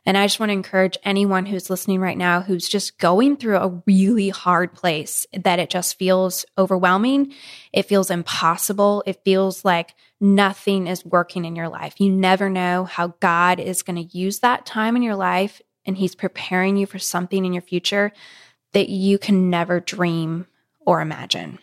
And 0.05 0.17
I 0.17 0.25
just 0.25 0.39
want 0.39 0.49
to 0.49 0.53
encourage 0.53 0.97
anyone 1.03 1.45
who's 1.45 1.69
listening 1.69 1.99
right 2.01 2.17
now 2.17 2.41
who's 2.41 2.67
just 2.67 2.97
going 2.97 3.37
through 3.37 3.57
a 3.57 3.81
really 3.85 4.29
hard 4.29 4.73
place 4.73 5.25
that 5.33 5.59
it 5.59 5.69
just 5.69 5.99
feels 5.99 6.45
overwhelming. 6.57 7.33
It 7.71 7.83
feels 7.83 8.09
impossible. 8.09 9.03
It 9.05 9.21
feels 9.23 9.63
like 9.63 9.93
nothing 10.19 10.87
is 10.87 11.05
working 11.05 11.45
in 11.45 11.55
your 11.55 11.69
life. 11.69 11.95
You 11.99 12.11
never 12.11 12.49
know 12.49 12.85
how 12.85 13.13
God 13.19 13.59
is 13.59 13.83
going 13.83 13.97
to 13.97 14.17
use 14.17 14.39
that 14.39 14.65
time 14.65 14.95
in 14.95 15.03
your 15.03 15.15
life 15.15 15.61
and 15.85 15.97
He's 15.97 16.15
preparing 16.15 16.75
you 16.75 16.85
for 16.85 16.99
something 16.99 17.45
in 17.45 17.53
your 17.53 17.61
future 17.61 18.11
that 18.73 18.89
you 18.89 19.17
can 19.17 19.49
never 19.49 19.79
dream 19.79 20.47
or 20.89 21.01
imagine. 21.01 21.59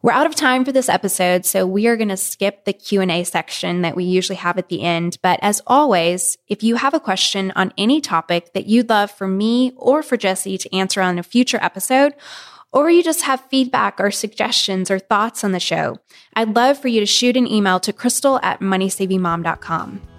We're 0.00 0.12
out 0.12 0.24
of 0.24 0.34
time 0.34 0.64
for 0.64 0.72
this 0.72 0.88
episode, 0.88 1.44
so 1.44 1.66
we 1.66 1.86
are 1.88 1.96
going 1.96 2.08
to 2.08 2.16
skip 2.16 2.64
the 2.64 2.72
Q&A 2.72 3.22
section 3.24 3.82
that 3.82 3.94
we 3.94 4.04
usually 4.04 4.36
have 4.36 4.56
at 4.56 4.70
the 4.70 4.80
end, 4.80 5.18
but 5.20 5.38
as 5.42 5.60
always, 5.66 6.38
if 6.48 6.62
you 6.62 6.76
have 6.76 6.94
a 6.94 7.00
question 7.00 7.52
on 7.54 7.74
any 7.76 8.00
topic 8.00 8.54
that 8.54 8.64
you'd 8.64 8.88
love 8.88 9.10
for 9.10 9.28
me 9.28 9.72
or 9.76 10.02
for 10.02 10.16
Jesse 10.16 10.56
to 10.56 10.74
answer 10.74 11.02
on 11.02 11.18
a 11.18 11.22
future 11.22 11.58
episode, 11.60 12.14
or 12.72 12.88
you 12.88 13.02
just 13.02 13.22
have 13.22 13.44
feedback 13.50 14.00
or 14.00 14.10
suggestions 14.10 14.90
or 14.90 14.98
thoughts 14.98 15.44
on 15.44 15.52
the 15.52 15.60
show, 15.60 15.98
I'd 16.32 16.56
love 16.56 16.78
for 16.78 16.88
you 16.88 17.00
to 17.00 17.06
shoot 17.06 17.36
an 17.36 17.46
email 17.46 17.78
to 17.80 17.92
crystal 17.92 18.40
at 18.42 18.60
moneysavingmom.com. 18.60 20.15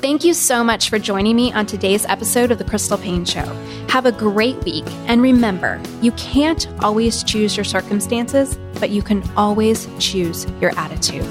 Thank 0.00 0.22
you 0.22 0.32
so 0.32 0.62
much 0.62 0.90
for 0.90 0.98
joining 1.00 1.34
me 1.34 1.52
on 1.52 1.66
today's 1.66 2.06
episode 2.06 2.52
of 2.52 2.58
The 2.58 2.64
Crystal 2.64 2.96
Paine 2.96 3.24
Show. 3.24 3.44
Have 3.88 4.06
a 4.06 4.12
great 4.12 4.56
week, 4.64 4.84
and 5.08 5.20
remember, 5.20 5.82
you 6.00 6.12
can't 6.12 6.68
always 6.84 7.24
choose 7.24 7.56
your 7.56 7.64
circumstances, 7.64 8.56
but 8.78 8.90
you 8.90 9.02
can 9.02 9.28
always 9.36 9.88
choose 9.98 10.46
your 10.60 10.70
attitude. 10.78 11.24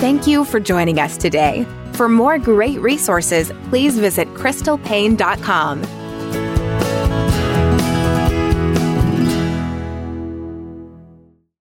Thank 0.00 0.26
you 0.26 0.44
for 0.44 0.60
joining 0.60 1.00
us 1.00 1.16
today. 1.16 1.66
For 1.94 2.10
more 2.10 2.38
great 2.38 2.78
resources, 2.78 3.50
please 3.70 3.98
visit 3.98 4.28
crystalpaine.com 4.34 5.82